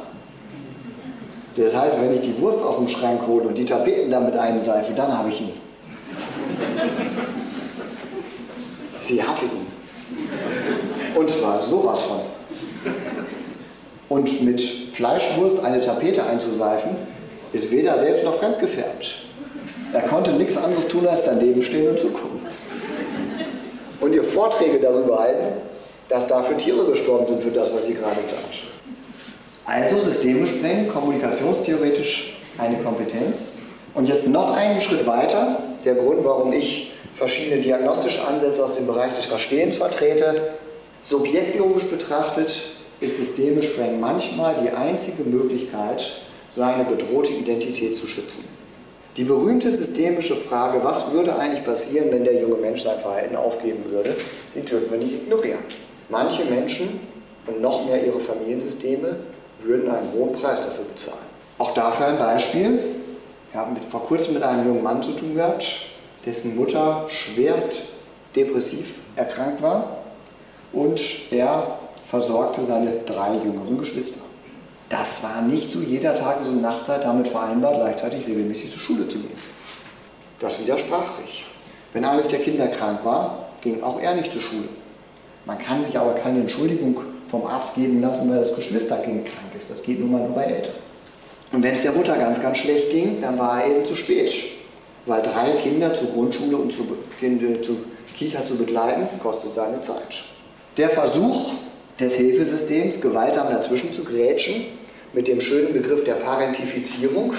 [1.55, 4.93] Das heißt, wenn ich die Wurst aus dem Schrank hole und die Tapeten damit einseife,
[4.93, 5.53] dann habe ich ihn.
[8.99, 9.65] Sie hatte ihn.
[11.15, 12.19] Und zwar sowas von.
[14.09, 16.89] Und mit Fleischwurst eine Tapete einzuseifen,
[17.53, 19.27] ist weder selbst noch fremdgefärbt.
[19.93, 22.39] Er konnte nichts anderes tun, als daneben stehen und zugucken.
[24.01, 25.61] Und ihr Vorträge darüber halten,
[26.09, 28.59] dass dafür Tiere gestorben sind für das, was sie gerade tat.
[29.65, 33.59] Also Systeme sprengen, kommunikationstheoretisch eine Kompetenz.
[33.93, 38.87] Und jetzt noch einen Schritt weiter, der Grund, warum ich verschiedene diagnostische Ansätze aus dem
[38.87, 40.53] Bereich des Verstehens vertrete.
[41.01, 48.45] Subjektlogisch betrachtet ist Systeme sprengen manchmal die einzige Möglichkeit, seine bedrohte Identität zu schützen.
[49.17, 53.83] Die berühmte systemische Frage, was würde eigentlich passieren, wenn der junge Mensch sein Verhalten aufgeben
[53.89, 54.15] würde,
[54.55, 55.59] die dürfen wir nicht ignorieren.
[56.09, 56.99] Manche Menschen
[57.47, 59.17] und noch mehr ihre Familiensysteme
[59.59, 61.25] würden einen hohen Preis dafür bezahlen.
[61.57, 62.79] Auch dafür ein Beispiel.
[63.51, 65.65] Wir haben vor kurzem mit einem jungen Mann zu tun gehabt,
[66.25, 67.89] dessen Mutter schwerst
[68.35, 70.03] depressiv erkrankt war
[70.73, 71.76] und er
[72.09, 74.21] versorgte seine drei jüngeren Geschwister.
[74.89, 79.19] Das war nicht zu jeder Tages- und Nachtzeit damit vereinbart, gleichzeitig regelmäßig zur Schule zu
[79.19, 79.37] gehen.
[80.39, 81.45] Das widersprach sich.
[81.93, 84.69] Wenn eines der Kinder krank war, ging auch er nicht zur Schule.
[85.45, 89.69] Man kann sich aber keine Entschuldigung vom Arzt geben lassen, weil das Geschwisterkind krank ist.
[89.69, 90.75] Das geht nun mal nur bei Eltern.
[91.51, 94.33] Und wenn es der Mutter ganz, ganz schlecht ging, dann war er eben zu spät.
[95.05, 96.85] Weil drei Kinder zur Grundschule und zur,
[98.15, 100.23] Kita zu begleiten, kostet seine Zeit.
[100.75, 101.51] Der Versuch
[101.99, 104.65] des Hilfesystems, gewaltsam dazwischen zu grätschen,
[105.13, 107.33] mit dem schönen Begriff der Parentifizierung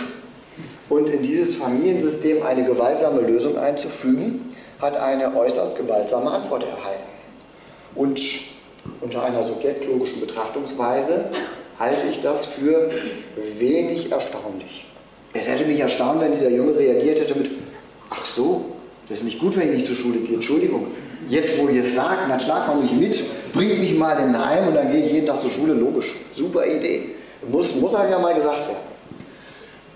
[0.88, 7.02] und in dieses Familiensystem eine gewaltsame Lösung einzufügen, hat eine äußerst gewaltsame Antwort erhalten.
[7.94, 8.20] Und
[9.00, 11.26] unter einer subjektlogischen Betrachtungsweise
[11.78, 12.90] halte ich das für
[13.58, 14.86] wenig erstaunlich.
[15.34, 17.50] Es hätte mich erstaunt, wenn dieser Junge reagiert hätte mit,
[18.10, 18.64] ach so,
[19.08, 20.88] das ist nicht gut, wenn ich nicht zur Schule gehe, Entschuldigung.
[21.28, 23.22] Jetzt, wo ihr es sagt, na klar komme ich mit,
[23.58, 26.14] bringt mich mal in Heim und dann gehe ich jeden Tag zur Schule, logisch.
[26.30, 27.16] Super Idee.
[27.50, 28.78] Muss, muss halt ja mal gesagt werden.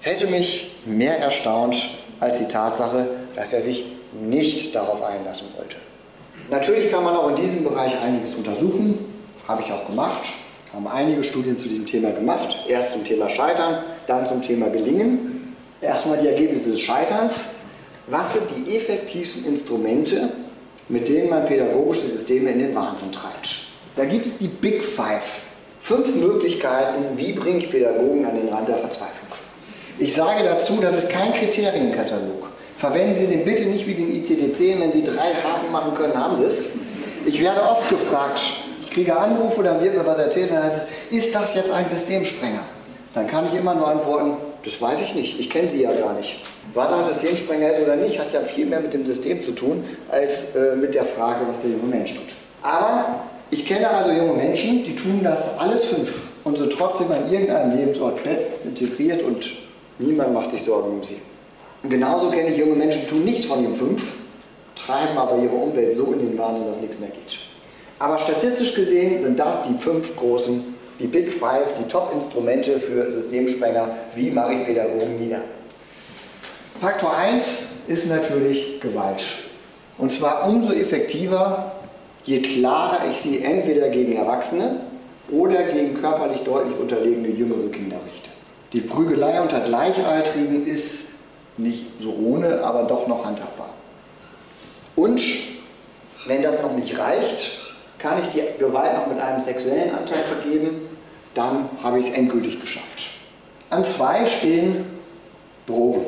[0.01, 1.77] Hätte mich mehr erstaunt
[2.19, 3.85] als die Tatsache, dass er sich
[4.21, 5.77] nicht darauf einlassen wollte.
[6.51, 8.99] Natürlich kann man auch in diesem Bereich einiges untersuchen,
[9.47, 10.25] habe ich auch gemacht,
[10.73, 12.57] haben einige Studien zu diesem Thema gemacht.
[12.69, 15.55] Erst zum Thema Scheitern, dann zum Thema Gelingen.
[15.81, 17.35] Erstmal die Ergebnisse des Scheiterns.
[18.09, 20.33] Was sind die effektivsten Instrumente,
[20.89, 23.67] mit denen man pädagogische Systeme in den Wahnsinn treibt?
[23.97, 25.43] Da gibt es die Big Five.
[25.79, 29.29] Fünf Möglichkeiten, wie bringe ich Pädagogen an den Rand der Verzweiflung.
[29.99, 32.49] Ich sage dazu, das ist kein Kriterienkatalog.
[32.77, 34.81] Verwenden Sie den bitte nicht wie den ICD-10.
[34.81, 36.71] Wenn Sie drei Haken machen können, haben Sie es.
[37.27, 38.41] Ich werde oft gefragt,
[38.81, 41.89] ich kriege Anrufe, dann wird mir was erzählt, dann heißt es, ist das jetzt ein
[41.89, 42.63] Systemsprenger?
[43.15, 46.15] Dann kann ich immer nur antworten, das weiß ich nicht, ich kenne Sie ja gar
[46.15, 46.37] nicht.
[46.75, 49.85] Was ein Systemsprenger ist oder nicht, hat ja viel mehr mit dem System zu tun,
[50.11, 52.35] als äh, mit der Frage, was der junge Mensch tut.
[52.63, 57.31] Aber ich kenne also junge Menschen, die tun das alles fünf und sind trotzdem an
[57.31, 59.47] irgendeinem Lebensort bestens integriert und
[59.99, 61.21] niemand macht sich Sorgen um sie.
[61.83, 64.15] Und genauso kenne ich junge Menschen, die tun nichts von den fünf,
[64.77, 67.39] treiben aber ihre Umwelt so in den Wahnsinn, dass nichts mehr geht.
[67.99, 70.72] Aber statistisch gesehen sind das die fünf großen,
[71.03, 73.91] die Big Five, die Top-Instrumente für Systemsprenger.
[74.15, 75.41] Wie mache ich Pädagogen nieder?
[76.81, 77.45] Faktor 1
[77.89, 79.25] ist natürlich Gewalt.
[79.99, 81.73] Und zwar umso effektiver,
[82.25, 84.81] je klarer ich sie entweder gegen Erwachsene
[85.31, 88.31] oder gegen körperlich deutlich unterlegene jüngere Kinder richte.
[88.73, 91.17] Die Prügelei unter Gleichaltrigen ist
[91.57, 93.71] nicht so ohne, aber doch noch handhabbar.
[94.95, 95.23] Und
[96.27, 97.59] wenn das noch nicht reicht,
[97.99, 100.92] kann ich die Gewalt noch mit einem sexuellen Anteil vergeben,
[101.35, 103.07] dann habe ich es endgültig geschafft.
[103.71, 104.85] An zwei stehen
[105.67, 106.03] Drogen.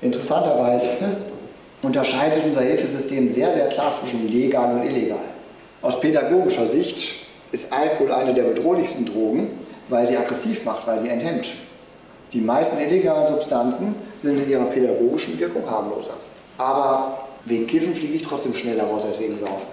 [0.00, 0.88] Interessanterweise
[1.82, 5.18] unterscheidet unser Hilfesystem sehr, sehr klar zwischen legal und illegal.
[5.80, 11.08] Aus pädagogischer Sicht ist Alkohol eine der bedrohlichsten Drogen, weil sie aggressiv macht, weil sie
[11.08, 11.48] enthemmt.
[12.32, 16.14] Die meisten illegalen Substanzen sind in ihrer pädagogischen Wirkung harmloser.
[16.58, 19.68] Aber wegen Kiffen fliege ich trotzdem schneller raus als wegen Saufen.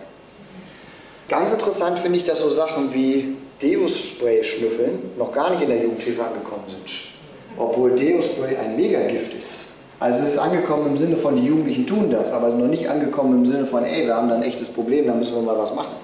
[1.27, 5.81] Ganz interessant finde ich, dass so Sachen wie Deus-Spray schnüffeln, noch gar nicht in der
[5.81, 7.11] Jugendhilfe angekommen sind.
[7.57, 9.67] Obwohl Deus-Spray ein Megagift ist.
[9.99, 12.67] Also es ist angekommen im Sinne von, die Jugendlichen tun das, aber es ist noch
[12.67, 15.43] nicht angekommen im Sinne von, ey, wir haben da ein echtes Problem, da müssen wir
[15.43, 15.95] mal was machen.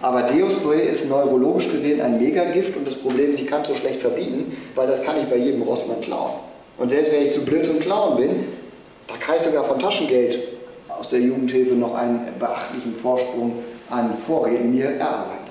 [0.00, 3.74] Aber Deospray ist neurologisch gesehen ein Megagift und das Problem ist, ich kann es so
[3.74, 6.34] schlecht verbieten, weil das kann ich bei jedem Rossmann klauen.
[6.78, 8.30] Und selbst wenn ich zu blöd zum Klauen bin,
[9.06, 10.38] da kann ich sogar vom Taschengeld
[10.88, 13.52] aus der Jugendhilfe noch einen beachtlichen Vorsprung
[13.90, 15.41] an Vorräten mir erarbeiten.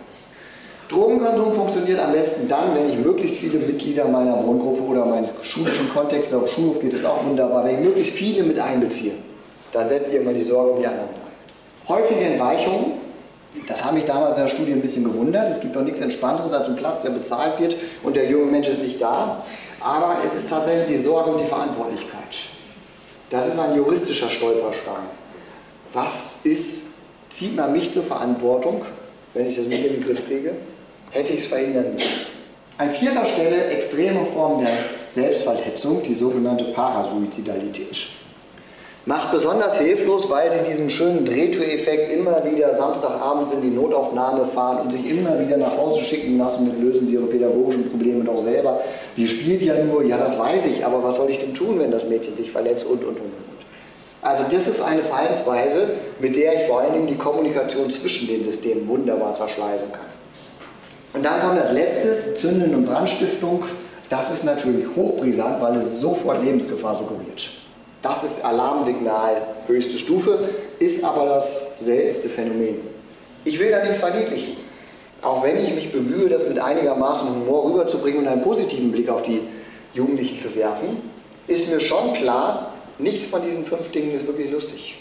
[0.92, 5.90] Drogenkonsum funktioniert am besten dann, wenn ich möglichst viele Mitglieder meiner Wohngruppe oder meines schulischen
[5.90, 9.14] Kontextes, auf Schulhof geht es auch wunderbar, wenn ich möglichst viele mit einbeziehe,
[9.72, 11.88] dann setzt ihr immer die Sorge um die anderen ein.
[11.88, 12.92] Häufige Entweichungen,
[13.68, 15.50] das hat mich damals in der Studie ein bisschen gewundert.
[15.50, 18.68] Es gibt doch nichts Entspannteres als ein Platz, der bezahlt wird und der junge Mensch
[18.68, 19.44] ist nicht da.
[19.80, 22.20] Aber es ist tatsächlich die Sorge um die Verantwortlichkeit.
[23.30, 25.04] Das ist ein juristischer Stolperstein.
[25.94, 26.88] Was ist,
[27.30, 28.84] zieht man mich zur Verantwortung,
[29.34, 30.54] wenn ich das nicht in den Griff kriege?
[31.12, 32.10] Hätte ich es verhindern müssen.
[32.78, 34.72] An vierter Stelle extreme Form der
[35.08, 38.08] Selbstverletzung, die sogenannte Parasuizidalität.
[39.06, 44.82] Macht besonders hilflos, weil sie diesen schönen Drehtüreffekt immer wieder Samstagabends in die Notaufnahme fahren
[44.82, 48.44] und sich immer wieder nach Hause schicken lassen mit lösen sie ihre pädagogischen Probleme doch
[48.44, 48.80] selber.
[49.18, 51.90] Die spielt ja nur, ja das weiß ich, aber was soll ich denn tun, wenn
[51.90, 53.66] das Mädchen sich verletzt und und und und.
[54.22, 58.44] Also das ist eine Verhaltensweise, mit der ich vor allen Dingen die Kommunikation zwischen den
[58.44, 60.21] Systemen wunderbar zerschleißen kann.
[61.14, 63.64] Und dann kommt als letztes Zünden und Brandstiftung.
[64.10, 67.50] Das ist natürlich hochbrisant, weil es sofort Lebensgefahr suggeriert.
[68.02, 70.40] Das ist Alarmsignal höchste Stufe,
[70.80, 72.80] ist aber das seltenste Phänomen.
[73.46, 74.58] Ich will da nichts verniedlichen.
[75.22, 79.22] Auch wenn ich mich bemühe, das mit einigermaßen Humor rüberzubringen und einen positiven Blick auf
[79.22, 79.42] die
[79.94, 80.98] Jugendlichen zu werfen,
[81.48, 84.96] ist mir schon klar, nichts von diesen fünf Dingen ist wirklich lustig.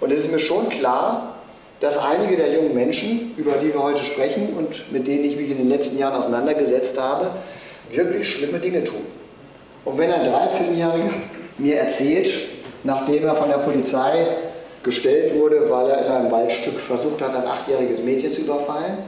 [0.00, 1.35] Und es ist mir schon klar,
[1.80, 5.50] dass einige der jungen Menschen, über die wir heute sprechen und mit denen ich mich
[5.50, 7.30] in den letzten Jahren auseinandergesetzt habe,
[7.90, 9.04] wirklich schlimme Dinge tun.
[9.84, 11.10] Und wenn ein 13-Jähriger
[11.58, 12.30] mir erzählt,
[12.82, 14.26] nachdem er von der Polizei
[14.82, 18.98] gestellt wurde, weil er in einem Waldstück versucht hat, ein achtjähriges Mädchen zu überfallen,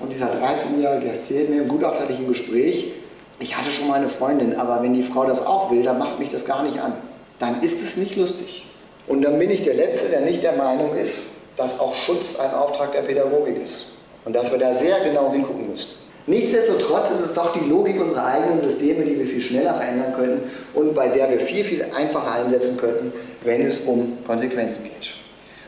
[0.00, 2.92] und dieser 13-Jährige erzählt mir im gutachterlichen Gespräch,
[3.38, 6.18] ich hatte schon mal eine Freundin, aber wenn die Frau das auch will, dann macht
[6.18, 6.94] mich das gar nicht an.
[7.38, 8.66] Dann ist es nicht lustig.
[9.06, 12.52] Und dann bin ich der Letzte, der nicht der Meinung ist, dass auch Schutz ein
[12.52, 13.92] Auftrag der Pädagogik ist
[14.24, 15.90] und dass wir da sehr genau hingucken müssen.
[16.26, 20.50] Nichtsdestotrotz ist es doch die Logik unserer eigenen Systeme, die wir viel schneller verändern könnten
[20.72, 23.12] und bei der wir viel, viel einfacher einsetzen könnten,
[23.42, 25.14] wenn es um Konsequenzen geht.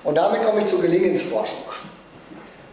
[0.02, 1.58] Und damit komme ich zur Gelingensforschung.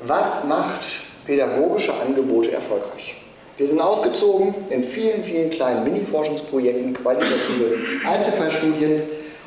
[0.05, 0.81] Was macht
[1.25, 3.15] pädagogische Angebote erfolgreich?
[3.57, 9.03] Wir sind ausgezogen in vielen, vielen kleinen Mini-Forschungsprojekten, qualitative Einzelfallstudien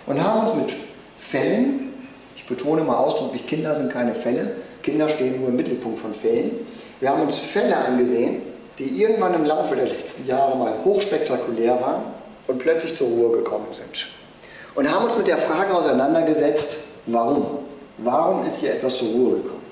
[0.06, 0.76] und haben uns mit
[1.18, 1.85] Fällen
[2.46, 4.56] betone mal ausdrücklich, Kinder sind keine Fälle.
[4.82, 6.52] Kinder stehen nur im Mittelpunkt von Fällen.
[7.00, 8.42] Wir haben uns Fälle angesehen,
[8.78, 12.02] die irgendwann im Laufe der letzten Jahre mal hochspektakulär waren
[12.46, 14.08] und plötzlich zur Ruhe gekommen sind.
[14.74, 17.58] Und haben uns mit der Frage auseinandergesetzt, warum?
[17.98, 19.66] Warum ist hier etwas zur Ruhe gekommen?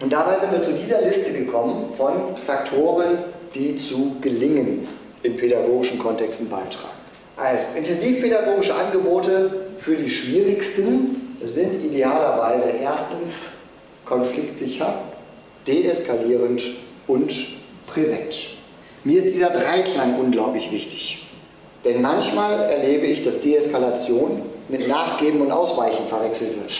[0.00, 3.18] Und dabei sind wir zu dieser Liste gekommen von Faktoren,
[3.54, 4.86] die zu Gelingen
[5.22, 6.94] in pädagogischen Kontexten beitragen.
[7.36, 13.52] Also intensivpädagogische Angebote für die schwierigsten sind idealerweise erstens
[14.04, 14.94] konfliktsicher,
[15.66, 16.62] deeskalierend
[17.06, 17.32] und
[17.86, 18.34] präsent.
[19.04, 21.26] Mir ist dieser Dreiklang unglaublich wichtig.
[21.84, 26.72] Denn manchmal erlebe ich, dass Deeskalation mit Nachgeben und Ausweichen verwechselt wird.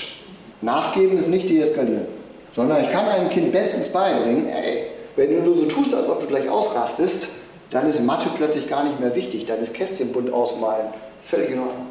[0.63, 2.07] Nachgeben ist nicht deeskalieren,
[2.53, 6.21] sondern ich kann einem Kind bestens beibringen, ey, wenn du nur so tust, als ob
[6.21, 7.29] du gleich ausrastest,
[7.71, 10.87] dann ist Mathe plötzlich gar nicht mehr wichtig, dann ist Kästchenbunt ausmalen
[11.23, 11.87] völlig in Ordnung.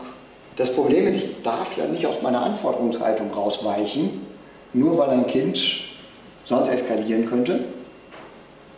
[0.55, 4.21] Das Problem ist, ich darf ja nicht aus meiner Anforderungshaltung rausweichen,
[4.73, 5.59] nur weil ein Kind
[6.45, 7.59] sonst eskalieren könnte.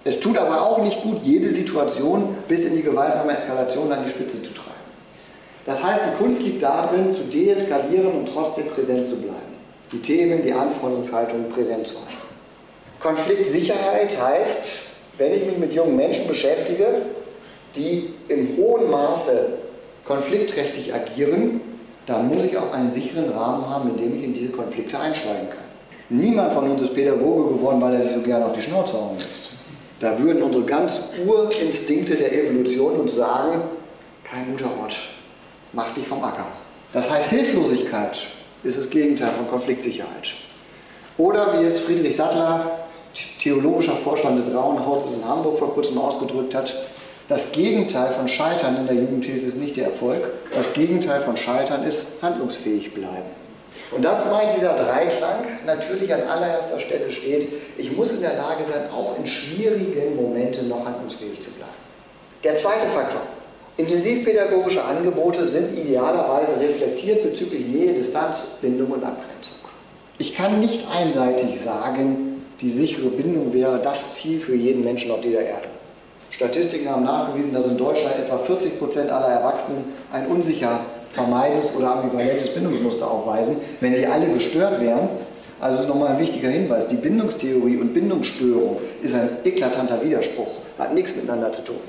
[0.04, 4.10] Es tut aber auch nicht gut, jede Situation bis in die gewaltsame Eskalation an die
[4.10, 4.72] Spitze zu treiben.
[5.66, 9.36] Das heißt, die Kunst liegt darin, zu deeskalieren und trotzdem präsent zu bleiben.
[9.92, 12.12] Die Themen, die Anforderungshaltung präsent zu halten.
[13.00, 14.84] Konfliktsicherheit heißt,
[15.18, 17.02] wenn ich mich mit jungen Menschen beschäftige,
[17.76, 19.55] die im hohen Maße
[20.06, 21.62] konfliktträchtig agieren,
[22.06, 25.50] dann muss ich auch einen sicheren Rahmen haben, in dem ich in diese Konflikte einsteigen
[25.50, 25.66] kann.
[26.10, 29.18] Niemand von uns ist Pädagoge geworden, weil er sich so gerne auf die Schnauze hauen
[29.18, 29.54] lässt.
[30.00, 33.62] Da würden unsere ganz Urinstinkte der Evolution uns sagen,
[34.24, 35.00] kein guter Ort,
[35.74, 36.46] mach dich vom Acker.
[36.94, 38.20] Das heißt, Hilflosigkeit
[38.64, 40.34] ist das Gegenteil von Konfliktsicherheit.
[41.18, 42.72] Oder wie es Friedrich Sattler,
[43.40, 46.74] theologischer Vorstand des Rauenhauses in Hamburg vor kurzem ausgedrückt hat,
[47.28, 50.30] das Gegenteil von Scheitern in der Jugendhilfe ist nicht der Erfolg.
[50.54, 53.32] Das Gegenteil von Scheitern ist handlungsfähig bleiben.
[53.92, 58.64] Und das meint dieser Dreiklang natürlich an allererster Stelle steht, ich muss in der Lage
[58.64, 61.72] sein, auch in schwierigen Momenten noch handlungsfähig zu bleiben.
[62.44, 63.22] Der zweite Faktor.
[63.78, 69.58] Intensivpädagogische Angebote sind idealerweise reflektiert bezüglich Nähe, Distanz, Bindung und Abgrenzung.
[70.18, 75.20] Ich kann nicht einseitig sagen, die sichere Bindung wäre das Ziel für jeden Menschen auf
[75.20, 75.68] dieser Erde.
[76.36, 81.96] Statistiken haben nachgewiesen, dass in Deutschland etwa 40 Prozent aller Erwachsenen ein unsicher vermeidendes oder
[81.96, 83.56] ambivalentes Bindungsmuster aufweisen.
[83.80, 85.08] Wenn die alle gestört wären,
[85.62, 91.16] also nochmal ein wichtiger Hinweis, die Bindungstheorie und Bindungsstörung ist ein eklatanter Widerspruch, hat nichts
[91.16, 91.80] miteinander zu tun.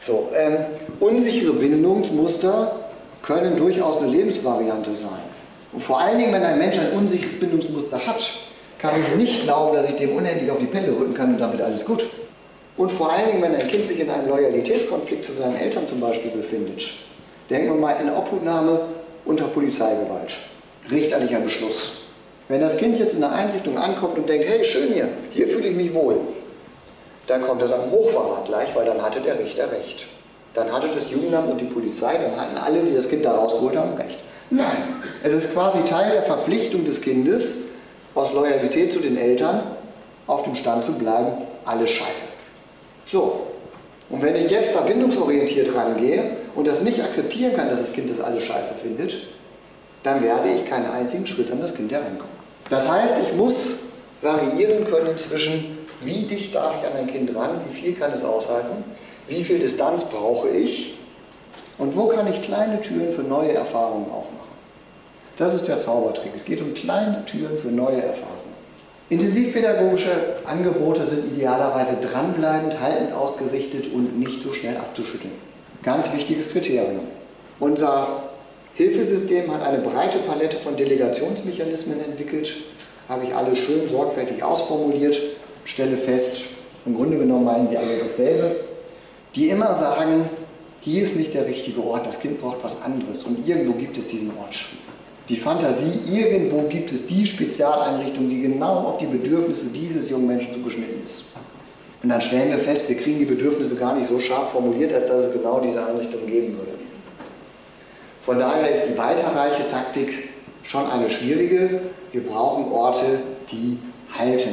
[0.00, 0.56] So, ähm,
[1.00, 2.72] unsichere Bindungsmuster
[3.22, 5.28] können durchaus eine Lebensvariante sein.
[5.72, 8.26] Und vor allen Dingen, wenn ein Mensch ein unsicheres Bindungsmuster hat,
[8.78, 11.52] kann ich nicht glauben, dass ich dem unendlich auf die Pelle rücken kann und dann
[11.52, 12.08] wird alles gut.
[12.78, 16.00] Und vor allen Dingen, wenn ein Kind sich in einem Loyalitätskonflikt zu seinen Eltern zum
[16.00, 16.88] Beispiel befindet,
[17.50, 18.80] denken wir mal in Obhutnahme
[19.24, 20.34] unter Polizeigewalt,
[20.90, 22.02] richterlicher Beschluss.
[22.46, 25.68] Wenn das Kind jetzt in der Einrichtung ankommt und denkt, hey, schön hier, hier fühle
[25.68, 26.20] ich mich wohl,
[27.26, 30.06] dann kommt es am Hochverrat gleich, weil dann hatte der Richter recht.
[30.54, 33.76] Dann hatte das Jugendamt und die Polizei, dann hatten alle, die das Kind da rausgeholt
[33.76, 34.20] haben, recht.
[34.50, 37.64] Nein, es ist quasi Teil der Verpflichtung des Kindes,
[38.14, 39.62] aus Loyalität zu den Eltern
[40.26, 42.37] auf dem Stand zu bleiben, alles scheiße.
[43.08, 43.46] So,
[44.10, 48.10] und wenn ich jetzt da bindungsorientiert rangehe und das nicht akzeptieren kann, dass das Kind
[48.10, 49.16] das alles scheiße findet,
[50.02, 52.38] dann werde ich keinen einzigen Schritt an das Kind herankommen.
[52.68, 53.78] Das heißt, ich muss
[54.20, 58.24] variieren können zwischen, wie dicht darf ich an ein Kind ran, wie viel kann es
[58.24, 58.84] aushalten,
[59.26, 60.98] wie viel Distanz brauche ich
[61.78, 64.48] und wo kann ich kleine Türen für neue Erfahrungen aufmachen.
[65.38, 66.32] Das ist der Zaubertrick.
[66.34, 68.47] Es geht um kleine Türen für neue Erfahrungen.
[69.10, 70.10] Intensivpädagogische
[70.44, 75.32] Angebote sind idealerweise dranbleibend, haltend ausgerichtet und nicht so schnell abzuschütteln.
[75.82, 77.00] Ganz wichtiges Kriterium.
[77.58, 78.24] Unser
[78.74, 82.52] Hilfesystem hat eine breite Palette von Delegationsmechanismen entwickelt,
[83.08, 85.18] habe ich alle schön sorgfältig ausformuliert,
[85.64, 86.44] stelle fest,
[86.84, 88.56] im Grunde genommen meinen sie alle dasselbe,
[89.34, 90.28] die immer sagen,
[90.80, 93.22] hier ist nicht der richtige Ort, das Kind braucht was anderes.
[93.24, 94.54] Und irgendwo gibt es diesen Ort
[95.28, 100.54] die Fantasie, irgendwo gibt es die Spezialeinrichtung, die genau auf die Bedürfnisse dieses jungen Menschen
[100.54, 101.24] zugeschnitten ist.
[102.02, 105.06] Und dann stellen wir fest, wir kriegen die Bedürfnisse gar nicht so scharf formuliert, als
[105.06, 106.78] dass es genau diese Einrichtung geben würde.
[108.20, 110.30] Von daher ist die weiterreiche Taktik
[110.62, 111.80] schon eine schwierige.
[112.12, 113.78] Wir brauchen Orte, die
[114.16, 114.50] halten.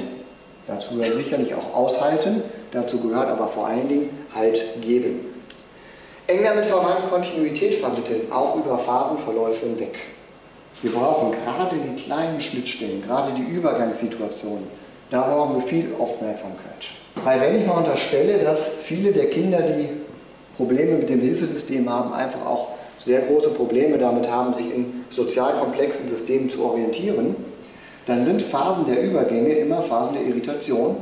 [0.65, 5.19] Dazu gehört sicherlich auch aushalten, dazu gehört aber vor allen Dingen Halt geben.
[6.27, 9.97] Eng damit verwandt Kontinuität vermitteln, auch über Phasenverläufe hinweg.
[10.81, 14.67] Wir brauchen gerade die kleinen Schnittstellen, gerade die Übergangssituationen.
[15.09, 16.87] Da brauchen wir viel Aufmerksamkeit.
[17.23, 19.89] Weil wenn ich mal unterstelle, dass viele der Kinder, die
[20.57, 22.69] Probleme mit dem Hilfesystem haben, einfach auch
[23.01, 27.35] sehr große Probleme damit haben, sich in sozial komplexen Systemen zu orientieren,
[28.05, 30.97] dann sind Phasen der Übergänge immer Phasen der Irritation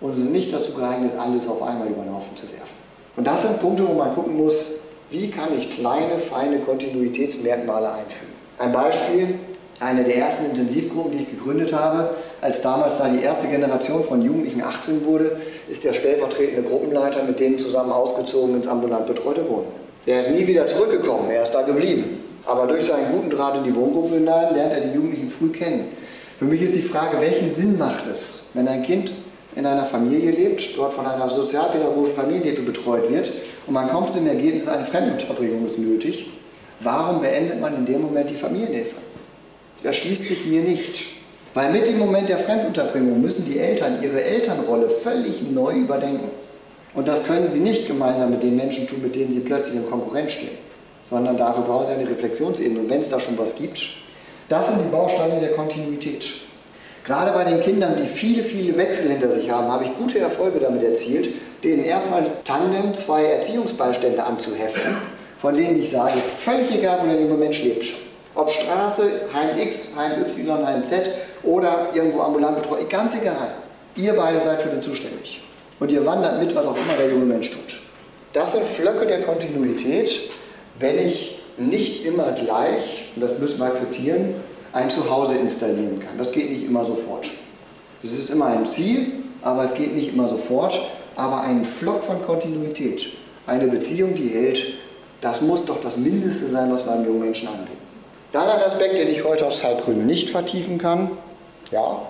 [0.00, 2.76] und sind nicht dazu geeignet, alles auf einmal über den Haufen zu werfen.
[3.16, 8.35] Und das sind Punkte, wo man gucken muss, wie kann ich kleine, feine Kontinuitätsmerkmale einfügen.
[8.58, 9.38] Ein Beispiel,
[9.80, 14.22] eine der ersten Intensivgruppen, die ich gegründet habe, als damals da die erste Generation von
[14.22, 15.36] Jugendlichen 18 wurde,
[15.68, 19.66] ist der stellvertretende Gruppenleiter mit denen zusammen ausgezogen ins ambulant betreute Wohnen.
[20.06, 22.22] Der ist nie wieder zurückgekommen, er ist da geblieben.
[22.46, 25.88] Aber durch seinen guten Draht in die Wohngruppe hinein lernt er die Jugendlichen früh kennen.
[26.38, 29.12] Für mich ist die Frage, welchen Sinn macht es, wenn ein Kind
[29.56, 33.32] in einer Familie lebt, dort von einer sozialpädagogischen Familienhilfe betreut wird
[33.66, 36.30] und man kommt zu dem Ergebnis, eine Fremdunterbringung ist nötig
[36.80, 38.96] Warum beendet man in dem Moment die Familienhilfe?
[39.76, 41.06] Das erschließt sich mir nicht.
[41.54, 46.30] Weil mit dem Moment der Fremdunterbringung müssen die Eltern ihre Elternrolle völlig neu überdenken.
[46.94, 49.86] Und das können sie nicht gemeinsam mit den Menschen tun, mit denen sie plötzlich in
[49.86, 50.58] Konkurrenz stehen,
[51.06, 52.80] sondern dafür brauchen sie eine Reflexionsebene.
[52.80, 53.82] Und wenn es da schon was gibt,
[54.50, 56.26] das sind die Bausteine der Kontinuität.
[57.04, 60.58] Gerade bei den Kindern, die viele, viele Wechsel hinter sich haben, habe ich gute Erfolge
[60.58, 61.28] damit erzielt,
[61.64, 64.96] denen erstmal Tandem zwei Erziehungsbeistände anzuheften
[65.46, 67.86] von denen ich sage, völlig egal, wo der junge Mensch lebt.
[68.34, 71.08] Ob Straße, Heim X, Heim Y, Heim Z
[71.44, 73.54] oder irgendwo ambulant betreut, ganz egal.
[73.94, 75.42] Ihr beide seid für den zuständig.
[75.78, 77.80] Und ihr wandert mit, was auch immer der junge Mensch tut.
[78.32, 80.30] Das sind Flöcke der Kontinuität,
[80.80, 84.34] wenn ich nicht immer gleich, und das müssen wir akzeptieren,
[84.72, 86.18] ein Zuhause installieren kann.
[86.18, 87.30] Das geht nicht immer sofort.
[88.02, 89.12] Es ist immer ein Ziel,
[89.42, 90.76] aber es geht nicht immer sofort.
[91.14, 93.12] Aber ein Flock von Kontinuität,
[93.46, 94.75] eine Beziehung, die hält,
[95.20, 97.78] das muss doch das Mindeste sein, was wir einem jungen Menschen anbieten.
[98.32, 101.10] Dann ein Aspekt, den ich heute aus Zeitgründen nicht vertiefen kann,
[101.70, 102.02] ja,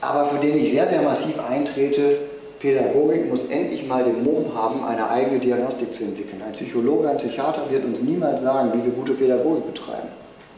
[0.00, 2.18] aber für den ich sehr, sehr massiv eintrete,
[2.60, 6.42] Pädagogik muss endlich mal den Mumm haben, eine eigene Diagnostik zu entwickeln.
[6.46, 10.08] Ein Psychologe, ein Psychiater wird uns niemals sagen, wie wir gute Pädagogik betreiben.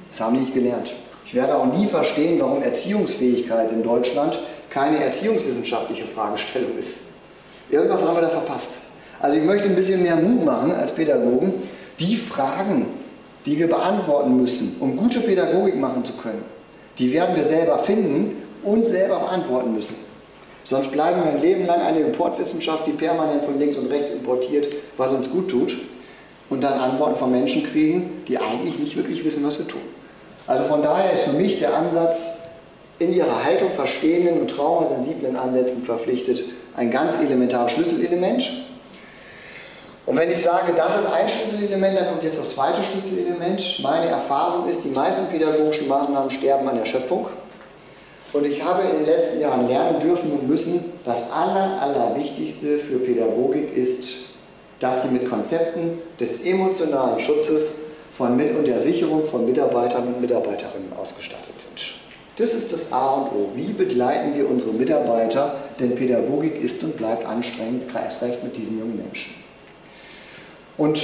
[0.09, 0.93] Das haben die nicht gelernt.
[1.25, 4.39] Ich werde auch nie verstehen, warum Erziehungsfähigkeit in Deutschland
[4.71, 7.09] keine erziehungswissenschaftliche Fragestellung ist.
[7.71, 8.79] Irgendwas haben wir da verpasst.
[9.21, 11.55] Also ich möchte ein bisschen mehr Mut machen als Pädagogen.
[12.01, 12.87] Die Fragen,
[13.47, 16.45] die wir beantworten müssen, um gute Pädagogik machen zu können,
[16.99, 19.97] die werden wir selber finden und selber beantworten müssen.
[20.65, 24.69] Sonst bleiben wir ein Leben lang eine Importwissenschaft, die permanent von links und rechts importiert,
[24.97, 25.77] was uns gut tut,
[26.51, 29.81] und dann Antworten von Menschen kriegen, die eigentlich nicht wirklich wissen, was wir tun.
[30.47, 32.43] Also von daher ist für mich der Ansatz,
[32.99, 36.45] in ihrer Haltung verstehenden und traumasensiblen Ansätzen verpflichtet,
[36.75, 38.66] ein ganz elementares Schlüsselelement.
[40.07, 43.81] Und wenn ich sage, das ist ein Schlüsselelement, dann kommt jetzt das zweite Schlüsselelement.
[43.83, 47.27] Meine Erfahrung ist, die meisten pädagogischen Maßnahmen sterben an der Schöpfung.
[48.33, 52.99] Und ich habe in den letzten Jahren lernen dürfen und müssen, das Aller, Allerwichtigste für
[52.99, 54.27] Pädagogik ist,
[54.79, 60.21] dass sie mit Konzepten des emotionalen Schutzes von Mit- und der Sicherung von Mitarbeitern und
[60.21, 61.97] Mitarbeiterinnen ausgestattet sind.
[62.37, 63.49] Das ist das A und O.
[63.55, 65.55] Wie begleiten wir unsere Mitarbeiter?
[65.81, 69.46] Denn Pädagogik ist und bleibt anstrengend, erst mit diesen jungen Menschen.
[70.79, 71.01] Und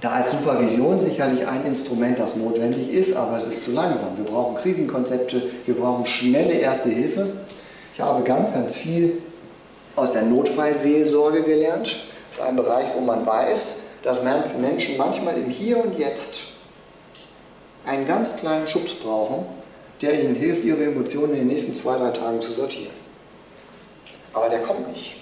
[0.00, 4.16] da ist Supervision sicherlich ein Instrument, das notwendig ist, aber es ist zu langsam.
[4.16, 7.32] Wir brauchen Krisenkonzepte, wir brauchen schnelle Erste Hilfe.
[7.94, 9.22] Ich habe ganz, ganz viel
[9.94, 11.96] aus der Notfallseelsorge gelernt.
[12.28, 16.42] Das ist ein Bereich, wo man weiß, dass Menschen manchmal im Hier und Jetzt
[17.86, 19.46] einen ganz kleinen Schubs brauchen,
[20.02, 22.92] der ihnen hilft, ihre Emotionen in den nächsten zwei, drei Tagen zu sortieren.
[24.34, 25.14] Aber der kommt nicht.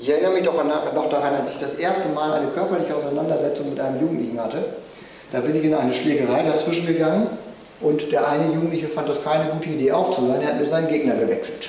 [0.00, 3.80] Ich erinnere mich doch noch daran, als ich das erste Mal eine körperliche Auseinandersetzung mit
[3.80, 4.58] einem Jugendlichen hatte.
[5.32, 7.26] Da bin ich in eine Schlägerei dazwischen gegangen
[7.80, 11.14] und der eine Jugendliche fand das keine gute Idee aufzuhören, er hat nur seinen Gegner
[11.14, 11.68] gewechselt.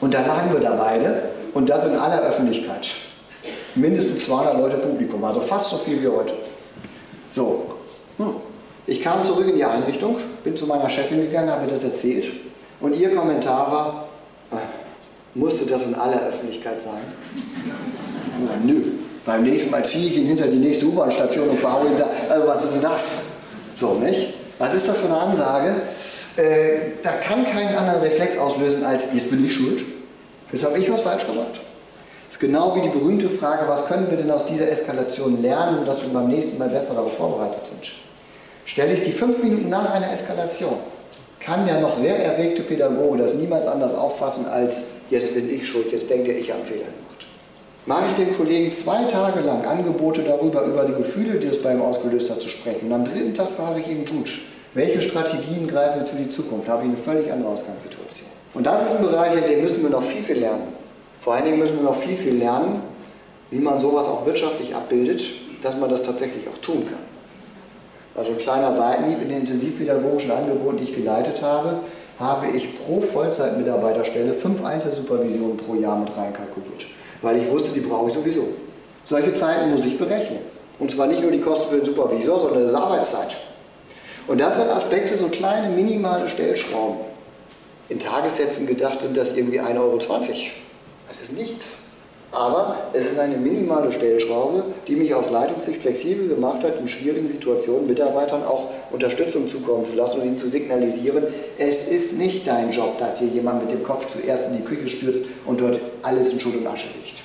[0.00, 1.22] Und da lagen wir da beide
[1.54, 2.88] und das in aller Öffentlichkeit
[3.74, 6.34] mindestens 200 Leute Publikum, also fast so viel wie heute.
[7.30, 7.66] So,
[8.18, 8.34] hm.
[8.86, 12.26] ich kam zurück in die Einrichtung, bin zu meiner Chefin gegangen, habe das erzählt
[12.80, 14.08] und ihr Kommentar war,
[14.50, 14.81] äh,
[15.34, 17.00] musste das in aller Öffentlichkeit sein?
[18.44, 18.82] Na, nö,
[19.24, 22.08] beim nächsten Mal ziehe ich ihn hinter die nächste U-Bahn-Station und verhaue ihn da.
[22.28, 23.18] Also was ist denn das?
[23.76, 24.34] So, nicht?
[24.58, 25.74] Was ist das für eine Ansage?
[26.36, 29.82] Äh, da kann keinen anderen Reflex auslösen als, jetzt bin ich schuld.
[30.50, 31.60] Jetzt habe ich was falsch gemacht.
[32.28, 35.84] Das ist genau wie die berühmte Frage, was können wir denn aus dieser Eskalation lernen,
[35.84, 37.92] dass wir beim nächsten Mal besser darauf vorbereitet sind.
[38.64, 40.76] Stelle ich die fünf Minuten nach einer Eskalation,
[41.44, 45.90] kann der noch sehr erregte Pädagoge das niemals anders auffassen als, jetzt bin ich schuld,
[45.90, 47.26] jetzt denkt er, ich habe Fehler gemacht.
[47.84, 51.72] Mache ich dem Kollegen zwei Tage lang Angebote darüber, über die Gefühle, die es bei
[51.72, 52.86] ihm ausgelöst hat, zu sprechen.
[52.86, 54.30] Und am dritten Tag frage ich ihn, gut,
[54.74, 56.68] welche Strategien greifen jetzt für die Zukunft?
[56.68, 58.28] Habe ich eine völlig andere Ausgangssituation.
[58.54, 60.68] Und das ist ein Bereich, in dem müssen wir noch viel, viel lernen.
[61.20, 62.82] Vor allen Dingen müssen wir noch viel, viel lernen,
[63.50, 65.22] wie man sowas auch wirtschaftlich abbildet,
[65.62, 67.11] dass man das tatsächlich auch tun kann.
[68.14, 71.80] Also ein kleiner Seitenhieb in den intensivpädagogischen Angeboten, die ich geleitet habe,
[72.18, 76.86] habe ich pro Vollzeitmitarbeiterstelle fünf Einzelsupervisionen pro Jahr mit reinkalkuliert.
[77.22, 78.48] Weil ich wusste, die brauche ich sowieso.
[79.04, 80.40] Solche Zeiten muss ich berechnen.
[80.78, 83.36] Und zwar nicht nur die Kosten für den Supervisor, sondern das Arbeitszeit.
[84.26, 86.98] Und das sind Aspekte, so kleine minimale Stellschrauben.
[87.88, 89.98] In Tagessätzen gedacht sind das irgendwie 1,20 Euro.
[91.08, 91.91] Das ist nichts.
[92.32, 97.28] Aber es ist eine minimale Stellschraube, die mich aus Leitungssicht flexibel gemacht hat, in schwierigen
[97.28, 101.24] Situationen Mitarbeitern auch Unterstützung zukommen zu lassen und ihnen zu signalisieren,
[101.58, 104.88] es ist nicht dein Job, dass hier jemand mit dem Kopf zuerst in die Küche
[104.88, 107.20] stürzt und dort alles in Schutt und Asche liegt.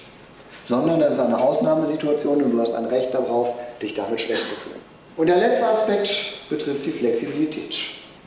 [0.66, 4.56] Sondern es ist eine Ausnahmesituation und du hast ein Recht darauf, dich damit schlecht zu
[4.56, 4.82] fühlen.
[5.16, 7.76] Und der letzte Aspekt betrifft die Flexibilität.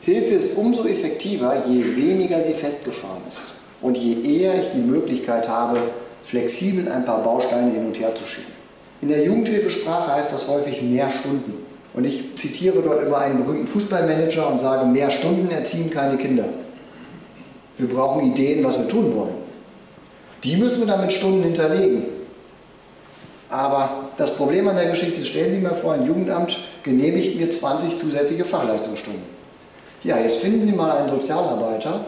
[0.01, 3.59] Hilfe ist umso effektiver, je weniger sie festgefahren ist.
[3.83, 5.77] Und je eher ich die Möglichkeit habe,
[6.23, 8.51] flexibel ein paar Bausteine hin und her zu schieben.
[9.01, 11.53] In der Jugendhilfesprache heißt das häufig mehr Stunden.
[11.93, 16.45] Und ich zitiere dort immer einen berühmten Fußballmanager und sage, mehr Stunden erziehen keine Kinder.
[17.77, 19.33] Wir brauchen Ideen, was wir tun wollen.
[20.43, 22.03] Die müssen wir dann mit Stunden hinterlegen.
[23.49, 27.49] Aber das Problem an der Geschichte ist, stellen Sie mal vor, ein Jugendamt genehmigt mir
[27.49, 29.23] 20 zusätzliche Fachleistungsstunden.
[30.03, 32.05] Ja, jetzt finden Sie mal einen Sozialarbeiter,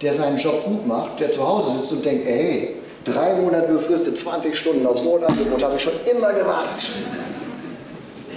[0.00, 2.75] der seinen Job gut macht, der zu Hause sitzt und denkt, ey,
[3.06, 6.90] drei Monate befristet, 20 Stunden auf so ein Angebot habe ich schon immer gewartet.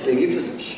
[0.05, 0.78] Den gibt es nicht.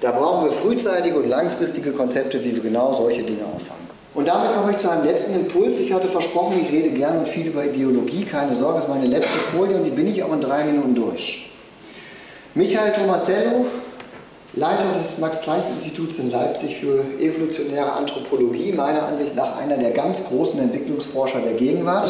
[0.00, 3.86] Da brauchen wir frühzeitige und langfristige Konzepte, wie wir genau solche Dinge auffangen.
[4.14, 5.78] Und damit komme ich zu einem letzten Impuls.
[5.80, 8.24] Ich hatte versprochen, ich rede gerne und viel über Biologie.
[8.24, 10.94] Keine Sorge, das ist meine letzte Folie und die bin ich auch in drei Minuten
[10.94, 11.50] durch.
[12.54, 13.66] Michael Tomasello
[14.58, 20.58] Leiter des Max-Planck-Instituts in Leipzig für evolutionäre Anthropologie, meiner Ansicht nach einer der ganz großen
[20.58, 22.08] Entwicklungsforscher der Gegenwart,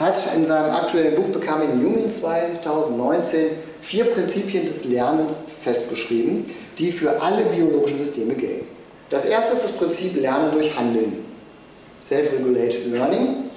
[0.00, 3.50] hat in seinem aktuellen Buch in Jungen 2019
[3.82, 6.46] vier Prinzipien des Lernens festgeschrieben,
[6.78, 8.66] die für alle biologischen Systeme gelten.
[9.10, 11.26] Das erste ist das Prinzip Lernen durch Handeln.
[12.02, 13.50] Self-Regulated Learning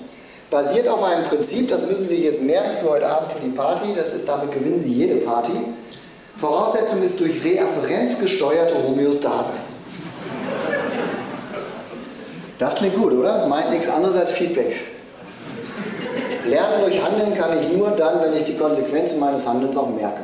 [0.49, 3.93] basiert auf einem Prinzip, das müssen Sie jetzt merken für heute Abend für die Party,
[3.95, 5.53] das ist, damit gewinnen Sie jede Party.
[6.35, 9.53] Voraussetzung ist durch Reafferenz gesteuerte Homöostase.
[12.57, 13.47] Das klingt gut, oder?
[13.47, 14.92] Meint nichts anderes als Feedback.
[16.45, 20.23] Lernen durch Handeln kann ich nur dann, wenn ich die Konsequenzen meines Handelns auch merke.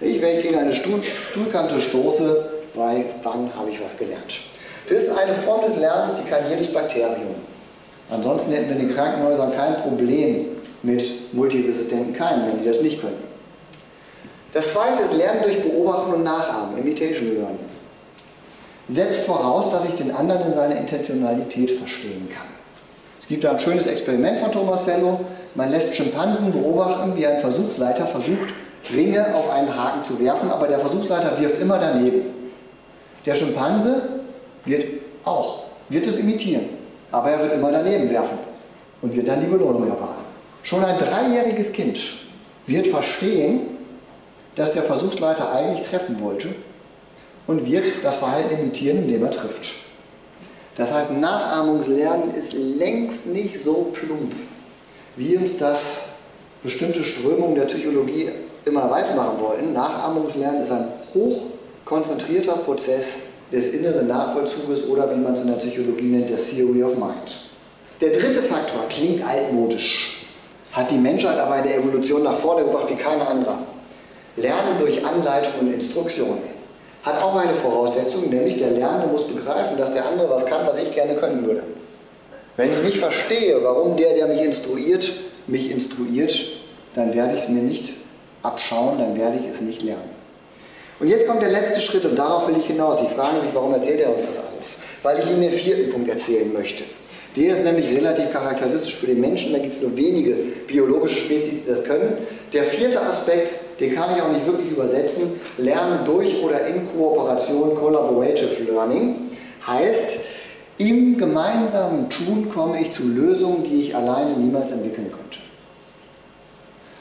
[0.00, 2.44] Ich, wenn ich gegen eine Stuhl, Stuhlkante stoße,
[2.74, 4.36] weil dann habe ich was gelernt.
[4.88, 7.34] Das ist eine Form des Lernens, die kann jedes Bakterium.
[8.10, 10.46] Ansonsten hätten wir in den Krankenhäusern kein Problem
[10.82, 13.22] mit multiresistenten Keimen, wenn die das nicht können.
[14.52, 17.58] Das zweite ist Lernen durch Beobachten und Nachahmen, Imitation Learning.
[18.88, 22.46] Setzt voraus, dass ich den anderen in seiner Intentionalität verstehen kann.
[23.18, 25.20] Es gibt da ein schönes Experiment von Tomasello.
[25.54, 28.52] Man lässt Schimpansen beobachten, wie ein Versuchsleiter versucht,
[28.92, 32.22] Ringe auf einen Haken zu werfen, aber der Versuchsleiter wirft immer daneben.
[33.24, 34.02] Der Schimpanse
[34.64, 34.84] wird
[35.24, 36.64] auch, wird es imitieren,
[37.10, 38.36] aber er wird immer daneben werfen
[39.00, 40.24] und wird dann die Belohnung erwarten.
[40.62, 41.98] Schon ein dreijähriges Kind
[42.66, 43.78] wird verstehen,
[44.56, 46.48] dass der Versuchsleiter eigentlich treffen wollte
[47.46, 49.70] und wird das Verhalten imitieren, indem er trifft.
[50.76, 54.32] Das heißt, Nachahmungslernen ist längst nicht so plump,
[55.16, 56.06] wie uns das
[56.62, 58.30] bestimmte Strömungen der Psychologie
[58.64, 59.72] immer weismachen wollten.
[59.72, 66.06] Nachahmungslernen ist ein hochkonzentrierter Prozess des inneren Nachvollzuges oder wie man es in der Psychologie
[66.06, 67.38] nennt, der Theory of Mind.
[68.00, 70.26] Der dritte Faktor klingt altmodisch,
[70.72, 73.58] hat die Menschheit aber in der Evolution nach vorne gebracht wie keine andere.
[74.36, 76.38] Lernen durch Anleitung und Instruktion
[77.04, 80.82] hat auch eine Voraussetzung, nämlich der Lernende muss begreifen, dass der andere was kann, was
[80.82, 81.62] ich gerne können würde.
[82.56, 85.10] Wenn ich nicht verstehe, warum der, der mich instruiert,
[85.46, 86.32] mich instruiert,
[86.94, 87.92] dann werde ich es mir nicht
[88.42, 90.10] abschauen, dann werde ich es nicht lernen.
[91.00, 93.00] Und jetzt kommt der letzte Schritt und darauf will ich hinaus.
[93.00, 94.84] Sie fragen sich, warum erzählt er uns das alles?
[95.02, 96.84] Weil ich Ihnen den vierten Punkt erzählen möchte.
[97.36, 100.36] Der ist nämlich relativ charakteristisch für den Menschen, da gibt es nur wenige
[100.68, 102.16] biologische Spezies, die das können.
[102.52, 107.74] Der vierte Aspekt, den kann ich auch nicht wirklich übersetzen, Lernen durch oder in Kooperation,
[107.74, 109.30] Collaborative Learning,
[109.66, 110.20] heißt,
[110.78, 115.38] im gemeinsamen Tun komme ich zu Lösungen, die ich alleine niemals entwickeln könnte.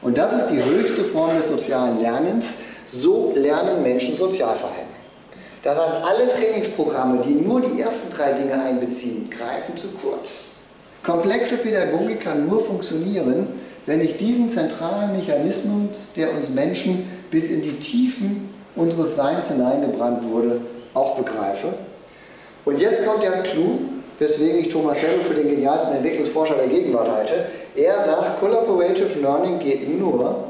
[0.01, 2.55] Und das ist die höchste Form des sozialen Lernens.
[2.85, 4.93] So lernen Menschen Sozialverhalten.
[5.63, 10.57] Das heißt, alle Trainingsprogramme, die nur die ersten drei Dinge einbeziehen, greifen zu kurz.
[11.03, 13.47] Komplexe Pädagogik kann nur funktionieren,
[13.85, 20.23] wenn ich diesen zentralen Mechanismus, der uns Menschen bis in die Tiefen unseres Seins hineingebrannt
[20.25, 20.61] wurde,
[20.93, 21.73] auch begreife.
[22.65, 23.79] Und jetzt kommt der Clou,
[24.19, 27.33] weswegen ich Thomas Hello für den genialsten Entwicklungsforscher der Gegenwart halte.
[27.75, 30.45] Er sagt, Collaborative Learning geht nur,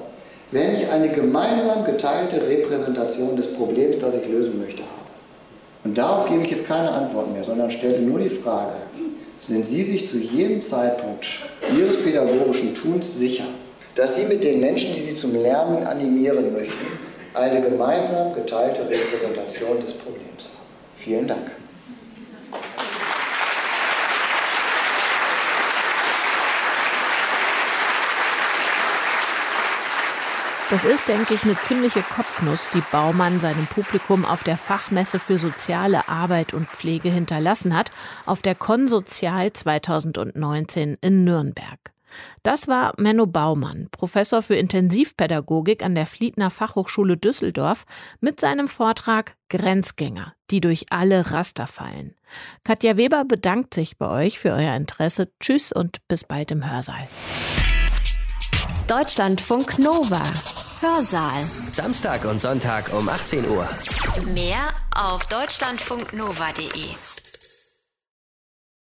[0.52, 4.92] wenn ich eine gemeinsam geteilte Repräsentation des Problems, das ich lösen möchte, habe.
[5.84, 8.74] Und darauf gebe ich jetzt keine Antwort mehr, sondern stelle nur die Frage,
[9.40, 11.26] sind Sie sich zu jedem Zeitpunkt
[11.76, 13.46] Ihres pädagogischen Tuns sicher,
[13.96, 16.86] dass Sie mit den Menschen, die Sie zum Lernen animieren möchten,
[17.34, 20.68] eine gemeinsam geteilte Repräsentation des Problems haben?
[20.96, 21.52] Vielen Dank.
[30.74, 35.38] Das ist, denke ich, eine ziemliche Kopfnuss, die Baumann seinem Publikum auf der Fachmesse für
[35.38, 37.92] soziale Arbeit und Pflege hinterlassen hat,
[38.26, 41.78] auf der Konsozial 2019 in Nürnberg.
[42.42, 47.86] Das war Menno Baumann, Professor für Intensivpädagogik an der Fliedner Fachhochschule Düsseldorf,
[48.20, 52.16] mit seinem Vortrag Grenzgänger, die durch alle Raster fallen.
[52.64, 55.30] Katja Weber bedankt sich bei euch für euer Interesse.
[55.40, 57.08] Tschüss und bis bald im Hörsaal.
[58.88, 60.24] Deutschlandfunk Nova.
[60.84, 61.46] Hörsaal.
[61.72, 63.68] Samstag und Sonntag um 18 Uhr.
[64.34, 67.13] Mehr auf deutschlandfunknova.de.